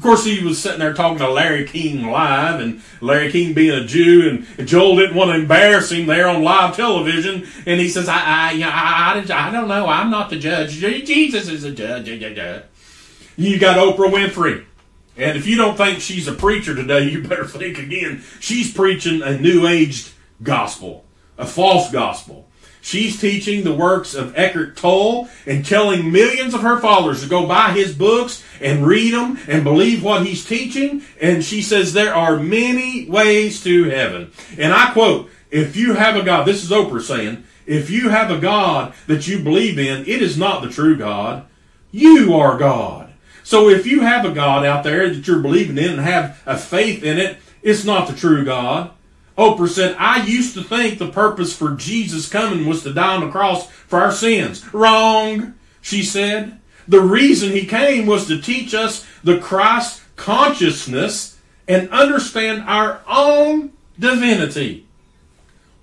of 0.01 0.05
course, 0.05 0.25
he 0.25 0.43
was 0.43 0.59
sitting 0.59 0.79
there 0.79 0.95
talking 0.95 1.19
to 1.19 1.29
Larry 1.29 1.63
King 1.63 2.07
live, 2.07 2.59
and 2.59 2.81
Larry 3.01 3.31
King 3.31 3.53
being 3.53 3.83
a 3.83 3.85
Jew, 3.85 4.27
and 4.57 4.67
Joel 4.67 4.95
didn't 4.95 5.15
want 5.15 5.29
to 5.29 5.35
embarrass 5.35 5.91
him 5.91 6.07
there 6.07 6.27
on 6.27 6.41
live 6.41 6.75
television, 6.75 7.47
and 7.67 7.79
he 7.79 7.87
says, 7.87 8.09
"I, 8.09 8.23
I, 8.23 8.51
you 8.53 8.65
I, 8.65 9.23
I, 9.29 9.47
I 9.47 9.51
don't 9.51 9.67
know. 9.67 9.85
I'm 9.85 10.09
not 10.09 10.31
the 10.31 10.37
judge. 10.37 10.71
Jesus 10.71 11.47
is 11.47 11.61
the 11.61 11.69
judge." 11.69 12.07
You 12.07 13.59
got 13.59 13.77
Oprah 13.77 14.11
Winfrey. 14.11 14.65
And 15.17 15.37
if 15.37 15.45
you 15.45 15.55
don't 15.55 15.77
think 15.77 15.99
she's 15.99 16.27
a 16.27 16.33
preacher 16.33 16.73
today, 16.73 17.03
you 17.11 17.21
better 17.21 17.45
think 17.45 17.77
again. 17.77 18.23
She's 18.39 18.73
preaching 18.73 19.21
a 19.21 19.37
new 19.37 19.67
aged 19.67 20.13
gospel, 20.41 21.05
a 21.37 21.45
false 21.45 21.91
gospel. 21.91 22.49
She's 22.81 23.21
teaching 23.21 23.63
the 23.63 23.73
works 23.73 24.15
of 24.15 24.37
Eckhart 24.37 24.75
Tolle 24.75 25.29
and 25.45 25.65
telling 25.65 26.11
millions 26.11 26.53
of 26.53 26.61
her 26.61 26.79
followers 26.79 27.21
to 27.21 27.29
go 27.29 27.47
buy 27.47 27.71
his 27.71 27.95
books 27.95 28.43
and 28.59 28.85
read 28.85 29.13
them 29.13 29.39
and 29.47 29.63
believe 29.63 30.03
what 30.03 30.25
he's 30.25 30.43
teaching. 30.43 31.03
And 31.21 31.43
she 31.43 31.61
says 31.61 31.93
there 31.93 32.15
are 32.15 32.37
many 32.37 33.07
ways 33.07 33.63
to 33.63 33.85
heaven. 33.85 34.31
And 34.57 34.73
I 34.73 34.91
quote, 34.93 35.29
if 35.51 35.75
you 35.75 35.93
have 35.93 36.15
a 36.15 36.23
God, 36.23 36.45
this 36.45 36.63
is 36.63 36.71
Oprah 36.71 37.01
saying, 37.01 37.43
if 37.67 37.89
you 37.89 38.09
have 38.09 38.31
a 38.31 38.39
God 38.39 38.93
that 39.07 39.27
you 39.27 39.43
believe 39.43 39.77
in, 39.77 40.01
it 40.01 40.21
is 40.21 40.37
not 40.37 40.61
the 40.61 40.69
true 40.69 40.97
God. 40.97 41.45
You 41.91 42.33
are 42.33 42.57
God. 42.57 43.13
So 43.43 43.69
if 43.69 43.85
you 43.85 44.01
have 44.01 44.25
a 44.25 44.31
God 44.31 44.65
out 44.65 44.83
there 44.83 45.07
that 45.09 45.27
you're 45.27 45.39
believing 45.39 45.77
in 45.77 45.91
and 45.91 46.01
have 46.01 46.41
a 46.45 46.57
faith 46.57 47.03
in 47.03 47.19
it, 47.19 47.37
it's 47.61 47.85
not 47.85 48.07
the 48.07 48.15
true 48.15 48.43
God. 48.43 48.91
Oprah 49.41 49.61
oh 49.61 49.65
said, 49.65 49.95
I 49.97 50.23
used 50.23 50.53
to 50.53 50.63
think 50.63 50.99
the 50.99 51.09
purpose 51.09 51.51
for 51.51 51.71
Jesus 51.71 52.29
coming 52.29 52.67
was 52.67 52.83
to 52.83 52.93
die 52.93 53.15
on 53.15 53.21
the 53.21 53.31
cross 53.31 53.67
for 53.67 53.99
our 53.99 54.11
sins. 54.11 54.71
Wrong, 54.71 55.55
she 55.81 56.03
said. 56.03 56.59
The 56.87 57.01
reason 57.01 57.51
he 57.51 57.65
came 57.65 58.05
was 58.05 58.27
to 58.27 58.39
teach 58.39 58.75
us 58.75 59.03
the 59.23 59.39
Christ 59.39 60.03
consciousness 60.15 61.39
and 61.67 61.89
understand 61.89 62.63
our 62.67 63.01
own 63.07 63.73
divinity. 63.97 64.85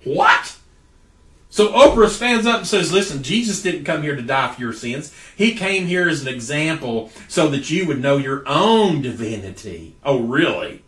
What? 0.05 0.55
So 1.49 1.73
Oprah 1.73 2.07
stands 2.07 2.45
up 2.45 2.59
and 2.59 2.67
says, 2.67 2.93
Listen, 2.93 3.23
Jesus 3.23 3.61
didn't 3.61 3.83
come 3.83 4.03
here 4.03 4.15
to 4.15 4.21
die 4.21 4.53
for 4.53 4.61
your 4.61 4.71
sins. 4.71 5.13
He 5.35 5.53
came 5.53 5.87
here 5.87 6.07
as 6.07 6.21
an 6.21 6.29
example 6.29 7.11
so 7.27 7.49
that 7.49 7.69
you 7.69 7.85
would 7.87 8.01
know 8.01 8.15
your 8.15 8.43
own 8.47 9.01
divinity. 9.01 9.95
Oh, 10.03 10.21
really? 10.21 10.83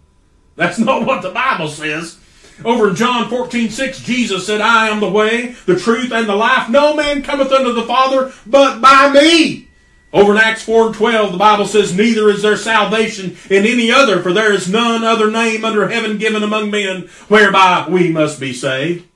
That's 0.56 0.80
not 0.80 1.06
what 1.06 1.22
the 1.22 1.32
Bible 1.32 1.68
says. 1.68 2.21
Over 2.64 2.90
in 2.90 2.96
John 2.96 3.30
14, 3.30 3.70
6, 3.70 4.02
Jesus 4.02 4.46
said, 4.46 4.62
I 4.62 4.90
am 4.90 5.00
the 5.00 5.10
way, 5.10 5.56
the 5.66 5.80
truth, 5.80 6.12
and 6.12 6.28
the 6.28 6.36
life. 6.36 6.70
No 6.70 6.96
man 6.96 7.24
cometh 7.24 7.52
unto 7.52 7.74
the 7.74 7.84
Father 7.84 8.34
but 8.46 8.82
by 8.82 9.12
me. 9.12 9.68
Over 10.14 10.34
in 10.34 10.38
Acts 10.38 10.64
4 10.64 10.88
and 10.88 10.96
12, 10.96 11.32
the 11.32 11.38
Bible 11.38 11.66
says, 11.66 11.96
Neither 11.96 12.30
is 12.30 12.42
there 12.42 12.58
salvation 12.58 13.38
in 13.50 13.66
any 13.66 13.92
other, 13.92 14.22
for 14.22 14.34
there 14.34 14.54
is 14.54 14.70
none 14.70 15.04
other 15.04 15.32
name 15.32 15.64
under 15.64 15.88
heaven 15.88 16.18
given 16.18 16.44
among 16.44 16.70
men 16.70 17.08
whereby 17.30 17.88
we 17.90 18.12
must 18.12 18.40
be 18.40 18.52
saved. 18.52 19.08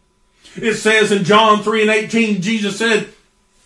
It 0.55 0.75
says 0.75 1.11
in 1.11 1.25
John 1.25 1.63
3 1.63 1.81
and 1.81 1.91
18, 1.91 2.41
Jesus 2.41 2.77
said, 2.77 3.09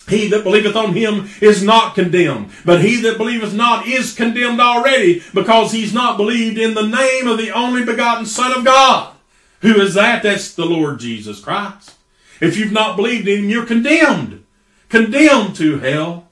he 0.10 0.27
that 0.29 0.43
believeth 0.43 0.75
on 0.75 0.93
him 0.93 1.29
is 1.39 1.63
not 1.63 1.93
condemned, 1.93 2.49
but 2.65 2.82
he 2.82 2.99
that 3.01 3.17
believeth 3.17 3.53
not 3.53 3.86
is 3.86 4.13
condemned 4.13 4.60
already, 4.60 5.21
because 5.36 5.71
he's 5.71 5.93
not 5.93 6.17
believed 6.17 6.58
in 6.58 6.73
the 6.73 6.88
name 6.88 7.27
of 7.27 7.38
the 7.38 7.51
only 7.51 7.86
begotten 7.86 8.25
Son 8.25 8.51
of 8.51 8.65
God. 8.65 9.13
Who 9.62 9.82
is 9.82 9.93
that? 9.95 10.24
That's 10.24 10.54
the 10.54 10.65
Lord 10.65 11.00
Jesus 11.00 11.41
Christ. 11.41 11.95
If 12.39 12.58
you've 12.58 12.72
not 12.72 12.95
believed 12.95 13.28
in 13.28 13.43
him, 13.43 13.50
you're 13.50 13.65
condemned. 13.65 14.45
Condemned 14.88 15.56
to 15.58 15.80
hell. 15.80 16.28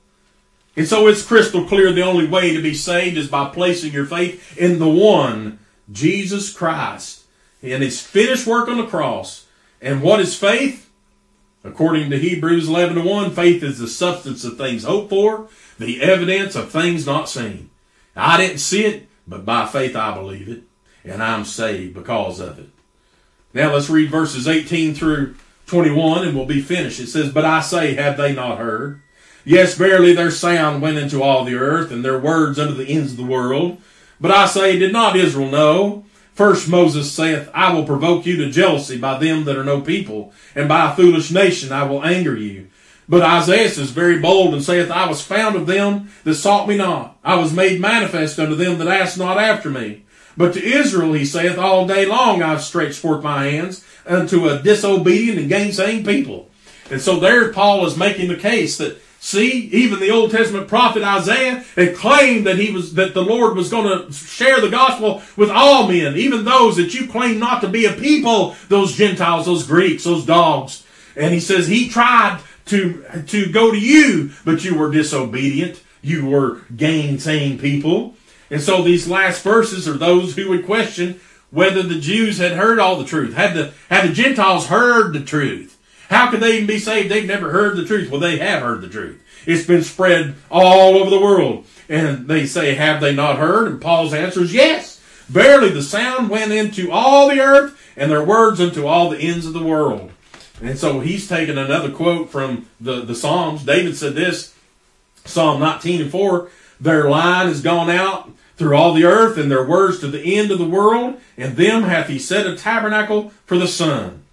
And 0.76 0.88
so 0.88 1.08
it's 1.08 1.26
crystal 1.26 1.66
clear 1.66 1.92
the 1.92 2.04
only 2.04 2.28
way 2.28 2.54
to 2.54 2.62
be 2.62 2.74
saved 2.74 3.18
is 3.18 3.28
by 3.28 3.50
placing 3.50 3.94
your 3.94 4.06
faith 4.06 4.58
in 4.58 4.80
the 4.80 4.88
one, 4.88 5.60
Jesus 5.92 6.54
Christ, 6.54 7.24
and 7.64 7.82
his 7.82 8.00
finished 8.00 8.46
work 8.46 8.70
on 8.70 8.78
the 8.78 8.86
cross. 8.86 9.48
And 9.82 10.02
what 10.02 10.20
is 10.20 10.38
faith? 10.38 10.90
According 11.64 12.12
to 12.12 12.20
Hebrews 12.20 12.70
11 12.70 13.04
1, 13.04 13.32
faith 13.32 13.64
is 13.64 13.80
the 13.80 13.88
substance 13.88 14.46
of 14.46 14.58
things 14.58 14.84
hoped 14.84 15.10
for, 15.10 15.50
the 15.80 16.02
evidence 16.02 16.56
of 16.56 16.72
things 16.72 17.06
not 17.06 17.28
seen. 17.28 17.72
I 18.16 18.38
didn't 18.38 18.60
see 18.60 18.86
it, 18.86 19.08
but 19.28 19.46
by 19.46 19.66
faith 19.66 19.96
I 19.96 20.14
believe 20.14 20.48
it, 20.48 20.64
and 21.04 21.22
I'm 21.22 21.44
saved 21.44 21.96
because 21.96 22.40
of 22.40 22.60
it. 22.60 22.70
Now 23.54 23.74
let's 23.74 23.90
read 23.90 24.10
verses 24.10 24.48
18 24.48 24.94
through 24.94 25.36
21 25.68 26.28
and 26.28 26.36
we'll 26.36 26.46
be 26.46 26.62
finished. 26.62 27.00
It 27.00 27.08
says, 27.08 27.32
But 27.32 27.46
I 27.46 27.62
say, 27.62 27.94
have 27.96 28.18
they 28.18 28.34
not 28.34 28.58
heard? 28.58 29.02
Yes, 29.46 29.76
verily 29.76 30.14
their 30.14 30.32
sound 30.32 30.82
went 30.82 30.98
into 30.98 31.24
all 31.24 31.46
the 31.46 31.56
earth 31.56 31.92
and 31.92 32.04
their 32.04 32.20
words 32.20 32.60
unto 32.60 32.74
the 32.74 32.88
ends 32.88 33.12
of 33.12 33.18
the 33.18 33.24
world. 33.24 33.82
But 34.20 34.32
I 34.32 34.46
say, 34.46 34.78
did 34.78 34.92
not 34.92 35.16
Israel 35.16 35.50
know? 35.50 36.06
First 36.34 36.70
Moses 36.70 37.12
saith, 37.12 37.50
I 37.54 37.74
will 37.74 37.86
provoke 37.86 38.26
you 38.26 38.36
to 38.38 38.52
jealousy 38.52 38.98
by 38.98 39.18
them 39.18 39.46
that 39.46 39.58
are 39.58 39.64
no 39.64 39.82
people, 39.82 40.34
and 40.54 40.70
by 40.70 40.92
a 40.92 40.96
foolish 40.96 41.32
nation 41.32 41.72
I 41.72 41.84
will 41.84 42.04
anger 42.04 42.36
you. 42.36 42.68
But 43.10 43.24
Isaiah 43.24 43.64
is 43.64 43.92
very 43.92 44.20
bold 44.20 44.54
and 44.54 44.64
saith, 44.64 44.92
I 44.92 45.08
was 45.08 45.22
found 45.22 45.56
of 45.56 45.66
them 45.66 46.12
that 46.26 46.36
sought 46.36 46.68
me 46.68 46.78
not. 46.78 47.18
I 47.24 47.36
was 47.36 47.54
made 47.54 47.80
manifest 47.80 48.38
unto 48.38 48.54
them 48.54 48.78
that 48.80 48.88
asked 48.88 49.18
not 49.18 49.38
after 49.38 49.70
me. 49.70 50.04
But 50.38 50.54
to 50.54 50.64
Israel 50.64 51.14
he 51.14 51.26
saith, 51.26 51.58
All 51.58 51.88
day 51.88 52.06
long 52.06 52.44
I've 52.44 52.62
stretched 52.62 53.00
forth 53.00 53.24
my 53.24 53.46
hands 53.46 53.84
unto 54.06 54.48
a 54.48 54.62
disobedient 54.62 55.40
and 55.40 55.50
gainsaying 55.50 56.06
people. 56.06 56.50
And 56.90 57.02
so 57.02 57.20
there 57.20 57.52
Paul 57.52 57.86
is 57.86 57.98
making 57.98 58.30
the 58.30 58.38
case 58.38 58.78
that 58.78 59.02
See, 59.20 59.68
even 59.74 60.00
the 60.00 60.12
Old 60.12 60.32
Testament 60.32 60.68
prophet 60.68 61.04
Isaiah 61.04 61.66
had 61.76 61.96
claimed 61.96 62.46
that 62.46 62.60
he 62.60 62.72
was 62.72 62.94
that 62.94 63.14
the 63.14 63.24
Lord 63.24 63.56
was 63.56 63.70
going 63.70 64.06
to 64.06 64.14
share 64.14 64.62
the 64.62 64.70
gospel 64.70 65.24
with 65.36 65.50
all 65.50 65.88
men, 65.88 66.16
even 66.16 66.46
those 66.46 66.78
that 66.78 66.94
you 66.94 67.08
claim 67.08 67.40
not 67.40 67.62
to 67.62 67.68
be 67.68 67.86
a 67.86 67.94
people, 67.94 68.56
those 68.70 68.96
Gentiles, 68.96 69.48
those 69.48 69.66
Greeks, 69.66 70.04
those 70.04 70.26
dogs. 70.26 70.86
And 71.16 71.34
he 71.34 71.40
says 71.40 71.68
he 71.68 71.90
tried 71.90 72.42
to 72.68 73.04
to 73.28 73.52
go 73.52 73.72
to 73.72 73.80
you, 73.80 74.32
but 74.46 74.64
you 74.64 74.78
were 74.78 74.92
disobedient. 74.92 75.82
you 76.04 76.28
were 76.28 76.62
gainsaying 76.76 77.60
people. 77.60 78.16
And 78.50 78.62
so 78.62 78.82
these 78.82 79.08
last 79.08 79.44
verses 79.44 79.88
are 79.88 79.98
those 79.98 80.36
who 80.36 80.50
would 80.50 80.66
question 80.66 81.20
whether 81.50 81.84
the 81.84 82.00
Jews 82.00 82.38
had 82.38 82.54
heard 82.54 82.80
all 82.80 82.98
the 82.98 83.06
truth. 83.06 83.34
Had 83.34 83.56
the, 83.56 83.74
had 83.90 84.10
the 84.10 84.14
Gentiles 84.14 84.68
heard 84.68 85.14
the 85.14 85.24
truth? 85.24 85.78
How 86.10 86.32
could 86.32 86.40
they 86.40 86.56
even 86.56 86.68
be 86.68 86.80
saved? 86.80 87.10
They've 87.10 87.26
never 87.26 87.52
heard 87.52 87.76
the 87.76 87.86
truth. 87.86 88.10
Well, 88.10 88.22
they 88.22 88.38
have 88.38 88.64
heard 88.64 88.82
the 88.82 88.90
truth. 88.90 89.22
It's 89.46 89.66
been 89.66 89.84
spread 89.84 90.36
all 90.50 90.96
over 90.96 91.10
the 91.10 91.20
world. 91.20 91.66
And 91.90 92.28
they 92.28 92.46
say, 92.46 92.76
have 92.76 93.02
they 93.02 93.16
not 93.16 93.38
heard? 93.38 93.68
And 93.68 93.82
Paul's 93.82 94.14
answer 94.14 94.42
is 94.42 94.54
yes. 94.54 95.00
Verily 95.28 95.70
the 95.70 95.82
sound 95.82 96.30
went 96.30 96.52
into 96.52 96.92
all 96.92 97.30
the 97.30 97.42
earth 97.42 97.78
and 97.98 98.12
their 98.12 98.24
words 98.24 98.62
unto 98.62 98.86
all 98.86 99.10
the 99.10 99.20
ends 99.20 99.46
of 99.46 99.54
the 99.54 99.64
world. 99.64 100.12
And 100.62 100.78
so 100.78 101.02
he's 101.02 101.28
taken 101.28 101.58
another 101.58 101.92
quote 101.92 102.30
from 102.30 102.68
the, 102.80 103.02
the 103.02 103.16
Psalms. 103.16 103.64
David 103.64 103.96
said 103.96 104.16
this, 104.16 104.56
Psalm 105.26 105.60
19 105.60 106.04
and 106.04 106.12
4, 106.12 106.50
their 106.80 107.10
line 107.10 107.48
has 107.48 107.62
gone 107.62 107.90
out 107.90 108.32
through 108.58 108.76
all 108.76 108.94
the 108.94 109.06
earth 109.06 109.38
and 109.38 109.50
their 109.50 109.66
words 109.66 110.00
to 110.00 110.08
the 110.08 110.36
end 110.36 110.52
of 110.52 110.60
the 110.60 110.68
world, 110.68 111.20
and 111.38 111.56
them 111.56 111.84
hath 111.84 112.10
he 112.10 112.20
set 112.20 112.48
a 112.48 112.58
tabernacle 112.58 113.30
for 113.46 113.58
the 113.58 113.68
sun. 113.68 114.24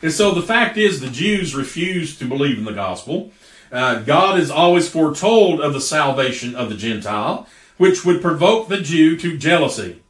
And 0.00 0.12
so 0.12 0.32
the 0.32 0.42
fact 0.42 0.76
is 0.76 1.00
the 1.00 1.08
Jews 1.08 1.54
refused 1.54 2.18
to 2.20 2.24
believe 2.24 2.58
in 2.58 2.64
the 2.64 2.72
gospel. 2.72 3.32
Uh, 3.70 4.00
God 4.00 4.38
is 4.38 4.50
always 4.50 4.88
foretold 4.88 5.60
of 5.60 5.72
the 5.72 5.80
salvation 5.80 6.54
of 6.54 6.68
the 6.68 6.76
Gentile, 6.76 7.46
which 7.76 8.04
would 8.04 8.22
provoke 8.22 8.68
the 8.68 8.80
Jew 8.80 9.16
to 9.18 9.36
jealousy. 9.36 10.00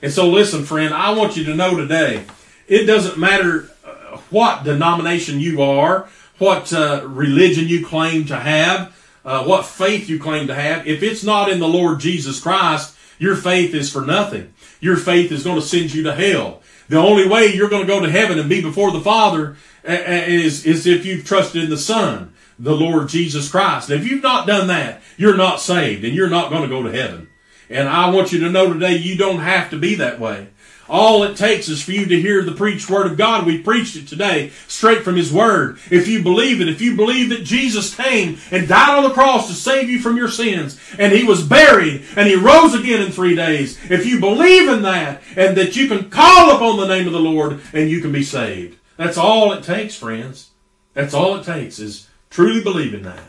And 0.00 0.12
so 0.12 0.28
listen, 0.28 0.64
friend, 0.64 0.94
I 0.94 1.12
want 1.12 1.36
you 1.36 1.44
to 1.44 1.54
know 1.54 1.76
today, 1.76 2.24
it 2.68 2.84
doesn't 2.84 3.18
matter 3.18 3.70
uh, 3.84 4.18
what 4.30 4.64
denomination 4.64 5.40
you 5.40 5.62
are, 5.62 6.08
what 6.38 6.72
uh, 6.72 7.02
religion 7.06 7.66
you 7.66 7.84
claim 7.84 8.24
to 8.26 8.36
have, 8.36 8.94
uh, 9.24 9.44
what 9.44 9.66
faith 9.66 10.08
you 10.08 10.18
claim 10.20 10.46
to 10.46 10.54
have. 10.54 10.86
If 10.86 11.02
it's 11.02 11.24
not 11.24 11.50
in 11.50 11.58
the 11.58 11.68
Lord 11.68 11.98
Jesus 11.98 12.40
Christ, 12.40 12.94
your 13.18 13.36
faith 13.36 13.74
is 13.74 13.90
for 13.90 14.02
nothing. 14.02 14.52
Your 14.80 14.96
faith 14.96 15.32
is 15.32 15.44
going 15.44 15.56
to 15.56 15.66
send 15.66 15.92
you 15.92 16.04
to 16.04 16.14
hell. 16.14 16.62
The 16.88 16.96
only 16.96 17.28
way 17.28 17.54
you're 17.54 17.68
going 17.68 17.86
to 17.86 17.92
go 17.92 18.00
to 18.00 18.10
heaven 18.10 18.38
and 18.38 18.48
be 18.48 18.62
before 18.62 18.90
the 18.90 19.00
Father 19.00 19.56
is, 19.84 20.64
is 20.64 20.86
if 20.86 21.04
you've 21.04 21.24
trusted 21.24 21.64
in 21.64 21.70
the 21.70 21.76
Son, 21.76 22.32
the 22.58 22.74
Lord 22.74 23.08
Jesus 23.08 23.50
Christ. 23.50 23.90
If 23.90 24.06
you've 24.06 24.22
not 24.22 24.46
done 24.46 24.68
that, 24.68 25.02
you're 25.16 25.36
not 25.36 25.60
saved 25.60 26.04
and 26.04 26.14
you're 26.14 26.30
not 26.30 26.50
going 26.50 26.62
to 26.62 26.68
go 26.68 26.82
to 26.82 26.92
heaven. 26.92 27.28
And 27.70 27.88
I 27.88 28.10
want 28.10 28.32
you 28.32 28.40
to 28.40 28.50
know 28.50 28.72
today 28.72 28.96
you 28.96 29.16
don't 29.16 29.40
have 29.40 29.70
to 29.70 29.78
be 29.78 29.94
that 29.96 30.18
way. 30.18 30.48
All 30.88 31.22
it 31.24 31.36
takes 31.36 31.68
is 31.68 31.82
for 31.82 31.92
you 31.92 32.06
to 32.06 32.20
hear 32.20 32.42
the 32.42 32.52
preached 32.52 32.88
word 32.88 33.06
of 33.06 33.18
God. 33.18 33.44
We 33.44 33.58
preached 33.58 33.96
it 33.96 34.08
today 34.08 34.50
straight 34.66 35.02
from 35.02 35.16
His 35.16 35.32
word. 35.32 35.78
If 35.90 36.08
you 36.08 36.22
believe 36.22 36.60
it, 36.60 36.68
if 36.68 36.80
you 36.80 36.96
believe 36.96 37.28
that 37.28 37.44
Jesus 37.44 37.94
came 37.94 38.38
and 38.50 38.66
died 38.66 38.96
on 38.96 39.02
the 39.02 39.14
cross 39.14 39.48
to 39.48 39.54
save 39.54 39.90
you 39.90 40.00
from 40.00 40.16
your 40.16 40.28
sins, 40.28 40.80
and 40.98 41.12
He 41.12 41.24
was 41.24 41.46
buried 41.46 42.04
and 42.16 42.26
He 42.26 42.36
rose 42.36 42.74
again 42.74 43.02
in 43.02 43.12
three 43.12 43.36
days, 43.36 43.78
if 43.90 44.06
you 44.06 44.18
believe 44.18 44.68
in 44.68 44.82
that 44.82 45.22
and 45.36 45.56
that 45.56 45.76
you 45.76 45.88
can 45.88 46.10
call 46.10 46.56
upon 46.56 46.78
the 46.78 46.88
name 46.88 47.06
of 47.06 47.12
the 47.12 47.20
Lord 47.20 47.60
and 47.72 47.90
you 47.90 48.00
can 48.00 48.12
be 48.12 48.22
saved. 48.22 48.78
That's 48.96 49.18
all 49.18 49.52
it 49.52 49.62
takes, 49.62 49.94
friends. 49.94 50.50
That's 50.94 51.14
all 51.14 51.36
it 51.36 51.44
takes 51.44 51.78
is 51.78 52.08
truly 52.30 52.62
believing 52.62 53.02
that. 53.02 53.22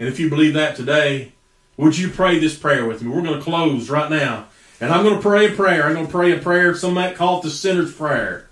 And 0.00 0.08
if 0.08 0.18
you 0.18 0.28
believe 0.28 0.54
that 0.54 0.74
today, 0.74 1.32
would 1.76 1.96
you 1.96 2.10
pray 2.10 2.38
this 2.38 2.58
prayer 2.58 2.86
with 2.86 3.02
me? 3.02 3.10
We're 3.10 3.22
going 3.22 3.38
to 3.38 3.44
close 3.44 3.88
right 3.88 4.10
now. 4.10 4.46
And 4.82 4.90
I'm 4.90 5.04
going 5.04 5.14
to 5.14 5.22
pray 5.22 5.46
a 5.46 5.54
prayer. 5.54 5.86
I'm 5.86 5.94
going 5.94 6.06
to 6.06 6.12
pray 6.12 6.36
a 6.36 6.40
prayer. 6.40 6.74
Some 6.74 6.94
might 6.94 7.14
call 7.14 7.38
it 7.38 7.44
the 7.44 7.50
sinner's 7.50 7.94
prayer. 7.94 8.48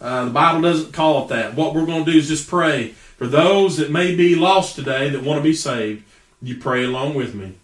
Uh, 0.00 0.26
the 0.26 0.30
Bible 0.30 0.62
doesn't 0.62 0.92
call 0.92 1.24
it 1.24 1.30
that. 1.30 1.54
What 1.54 1.74
we're 1.74 1.84
going 1.84 2.04
to 2.04 2.12
do 2.12 2.16
is 2.16 2.28
just 2.28 2.46
pray 2.46 2.90
for 2.90 3.26
those 3.26 3.78
that 3.78 3.90
may 3.90 4.14
be 4.14 4.36
lost 4.36 4.76
today 4.76 5.10
that 5.10 5.24
want 5.24 5.38
to 5.38 5.42
be 5.42 5.52
saved. 5.52 6.04
You 6.40 6.58
pray 6.58 6.84
along 6.84 7.14
with 7.14 7.34
me. 7.34 7.54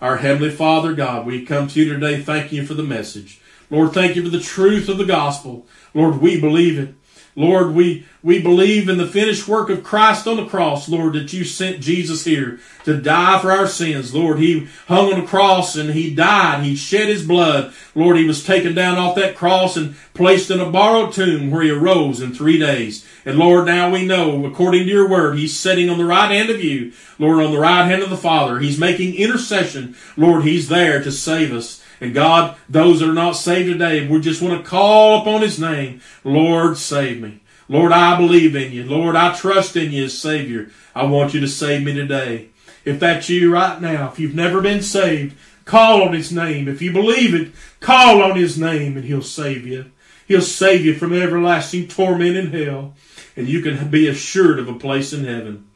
Our 0.00 0.16
Heavenly 0.16 0.50
Father, 0.50 0.94
God, 0.94 1.24
we 1.24 1.46
come 1.46 1.68
to 1.68 1.80
you 1.80 1.92
today 1.92 2.20
thanking 2.20 2.58
you 2.58 2.66
for 2.66 2.74
the 2.74 2.82
message. 2.82 3.40
Lord, 3.70 3.92
thank 3.92 4.16
you 4.16 4.24
for 4.24 4.30
the 4.30 4.40
truth 4.40 4.88
of 4.88 4.98
the 4.98 5.04
gospel. 5.04 5.64
Lord, 5.94 6.20
we 6.20 6.40
believe 6.40 6.76
it. 6.76 6.94
Lord, 7.40 7.74
we, 7.74 8.04
we 8.22 8.42
believe 8.42 8.86
in 8.90 8.98
the 8.98 9.06
finished 9.06 9.48
work 9.48 9.70
of 9.70 9.82
Christ 9.82 10.26
on 10.26 10.36
the 10.36 10.44
cross, 10.44 10.90
Lord, 10.90 11.14
that 11.14 11.32
you 11.32 11.42
sent 11.42 11.80
Jesus 11.80 12.24
here 12.24 12.60
to 12.84 13.00
die 13.00 13.38
for 13.40 13.50
our 13.50 13.66
sins. 13.66 14.14
Lord, 14.14 14.38
he 14.38 14.68
hung 14.88 15.10
on 15.10 15.20
the 15.22 15.26
cross 15.26 15.74
and 15.74 15.90
he 15.90 16.14
died. 16.14 16.64
He 16.64 16.76
shed 16.76 17.08
his 17.08 17.26
blood. 17.26 17.72
Lord, 17.94 18.18
he 18.18 18.26
was 18.26 18.44
taken 18.44 18.74
down 18.74 18.98
off 18.98 19.14
that 19.14 19.36
cross 19.36 19.78
and 19.78 19.96
placed 20.12 20.50
in 20.50 20.60
a 20.60 20.70
borrowed 20.70 21.14
tomb 21.14 21.50
where 21.50 21.62
he 21.62 21.70
arose 21.70 22.20
in 22.20 22.34
three 22.34 22.58
days. 22.58 23.06
And 23.24 23.38
Lord, 23.38 23.64
now 23.64 23.90
we 23.90 24.04
know, 24.04 24.44
according 24.44 24.84
to 24.84 24.90
your 24.90 25.08
word, 25.08 25.38
he's 25.38 25.58
sitting 25.58 25.88
on 25.88 25.96
the 25.96 26.04
right 26.04 26.30
hand 26.30 26.50
of 26.50 26.62
you, 26.62 26.92
Lord, 27.18 27.42
on 27.42 27.52
the 27.52 27.58
right 27.58 27.86
hand 27.86 28.02
of 28.02 28.10
the 28.10 28.18
Father. 28.18 28.58
He's 28.58 28.78
making 28.78 29.14
intercession. 29.14 29.96
Lord, 30.18 30.44
he's 30.44 30.68
there 30.68 31.02
to 31.02 31.10
save 31.10 31.54
us. 31.54 31.79
And 32.00 32.14
God, 32.14 32.56
those 32.68 33.00
that 33.00 33.10
are 33.10 33.14
not 33.14 33.32
saved 33.32 33.70
today, 33.70 34.06
we 34.08 34.20
just 34.20 34.40
want 34.40 34.62
to 34.62 34.68
call 34.68 35.20
upon 35.20 35.42
His 35.42 35.60
name. 35.60 36.00
Lord, 36.24 36.78
save 36.78 37.20
me. 37.20 37.40
Lord, 37.68 37.92
I 37.92 38.16
believe 38.16 38.56
in 38.56 38.72
you. 38.72 38.84
Lord, 38.84 39.14
I 39.14 39.34
trust 39.34 39.76
in 39.76 39.92
you 39.92 40.04
as 40.04 40.18
Savior. 40.18 40.70
I 40.94 41.04
want 41.04 41.34
you 41.34 41.40
to 41.40 41.48
save 41.48 41.84
me 41.84 41.92
today. 41.92 42.48
If 42.84 42.98
that's 42.98 43.28
you 43.28 43.52
right 43.52 43.80
now, 43.80 44.10
if 44.10 44.18
you've 44.18 44.34
never 44.34 44.60
been 44.60 44.82
saved, 44.82 45.36
call 45.66 46.02
on 46.02 46.14
His 46.14 46.32
name. 46.32 46.66
If 46.66 46.80
you 46.80 46.92
believe 46.92 47.34
it, 47.34 47.52
call 47.80 48.22
on 48.22 48.36
His 48.36 48.58
name 48.58 48.96
and 48.96 49.04
He'll 49.04 49.22
save 49.22 49.66
you. 49.66 49.90
He'll 50.26 50.40
save 50.40 50.84
you 50.84 50.94
from 50.94 51.12
everlasting 51.12 51.88
torment 51.88 52.36
in 52.36 52.52
hell. 52.52 52.94
And 53.36 53.48
you 53.48 53.62
can 53.62 53.90
be 53.90 54.08
assured 54.08 54.58
of 54.58 54.68
a 54.68 54.74
place 54.74 55.12
in 55.12 55.24
heaven. 55.24 55.68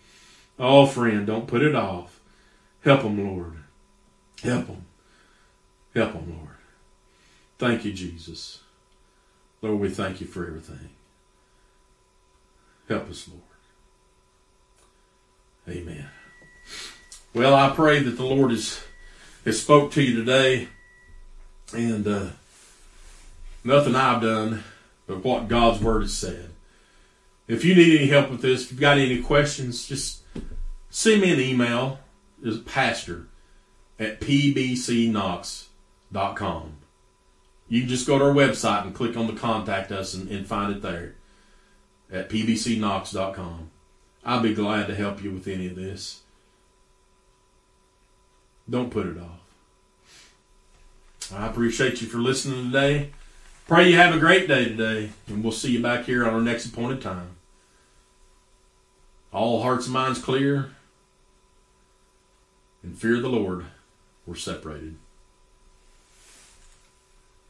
Oh, 0.58 0.86
friend, 0.86 1.26
don't 1.26 1.46
put 1.46 1.62
it 1.62 1.74
off. 1.74 2.20
Help 2.82 3.02
them, 3.02 3.24
Lord. 3.24 3.54
Help 4.42 4.66
them. 4.66 4.86
Help 5.94 6.12
them, 6.14 6.36
Lord. 6.36 6.56
Thank 7.58 7.84
you, 7.84 7.92
Jesus. 7.92 8.60
Lord, 9.62 9.80
we 9.80 9.88
thank 9.88 10.20
you 10.20 10.26
for 10.26 10.46
everything. 10.46 10.90
Help 12.88 13.08
us, 13.08 13.28
Lord. 13.28 13.42
Amen. 15.78 16.08
Well, 17.32 17.54
I 17.54 17.70
pray 17.70 18.00
that 18.00 18.10
the 18.12 18.24
Lord 18.24 18.50
has, 18.50 18.82
has 19.44 19.62
spoke 19.62 19.92
to 19.92 20.02
you 20.02 20.16
today, 20.16 20.68
and 21.72 22.06
uh, 22.06 22.26
nothing 23.62 23.94
I've 23.94 24.20
done, 24.20 24.64
but 25.06 25.24
what 25.24 25.48
God's 25.48 25.82
Word 25.82 26.02
has 26.02 26.12
said. 26.12 26.50
If 27.46 27.64
you 27.64 27.74
need 27.74 28.00
any 28.00 28.08
help 28.08 28.30
with 28.30 28.42
this, 28.42 28.64
if 28.64 28.72
you've 28.72 28.80
got 28.80 28.98
any 28.98 29.22
questions, 29.22 29.86
just 29.86 30.22
send 30.90 31.22
me 31.22 31.32
an 31.32 31.40
email. 31.40 32.00
Is 32.42 32.58
pastor 32.58 33.28
at 33.98 34.20
pbcknox.com 34.20 35.70
com. 36.14 36.76
You 37.68 37.80
can 37.80 37.88
just 37.88 38.06
go 38.06 38.18
to 38.18 38.24
our 38.24 38.32
website 38.32 38.84
and 38.84 38.94
click 38.94 39.16
on 39.16 39.26
the 39.26 39.32
contact 39.32 39.90
us 39.90 40.14
and, 40.14 40.28
and 40.28 40.46
find 40.46 40.74
it 40.74 40.82
there 40.82 41.14
at 42.12 42.28
pbcknox.com. 42.28 43.70
I'll 44.24 44.40
be 44.40 44.54
glad 44.54 44.86
to 44.86 44.94
help 44.94 45.22
you 45.22 45.30
with 45.32 45.48
any 45.48 45.66
of 45.66 45.76
this. 45.76 46.20
Don't 48.68 48.90
put 48.90 49.06
it 49.06 49.18
off. 49.18 49.40
I 51.34 51.46
appreciate 51.46 52.00
you 52.00 52.08
for 52.08 52.18
listening 52.18 52.66
today. 52.66 53.10
Pray 53.66 53.90
you 53.90 53.96
have 53.96 54.14
a 54.14 54.18
great 54.18 54.46
day 54.46 54.64
today, 54.66 55.10
and 55.26 55.42
we'll 55.42 55.52
see 55.52 55.72
you 55.72 55.82
back 55.82 56.04
here 56.04 56.26
on 56.26 56.34
our 56.34 56.40
next 56.40 56.66
appointed 56.66 57.00
time. 57.00 57.36
All 59.32 59.62
hearts 59.62 59.86
and 59.86 59.94
minds 59.94 60.20
clear, 60.20 60.70
and 62.82 62.96
fear 62.96 63.20
the 63.20 63.28
Lord, 63.28 63.64
we're 64.26 64.34
separated. 64.34 64.96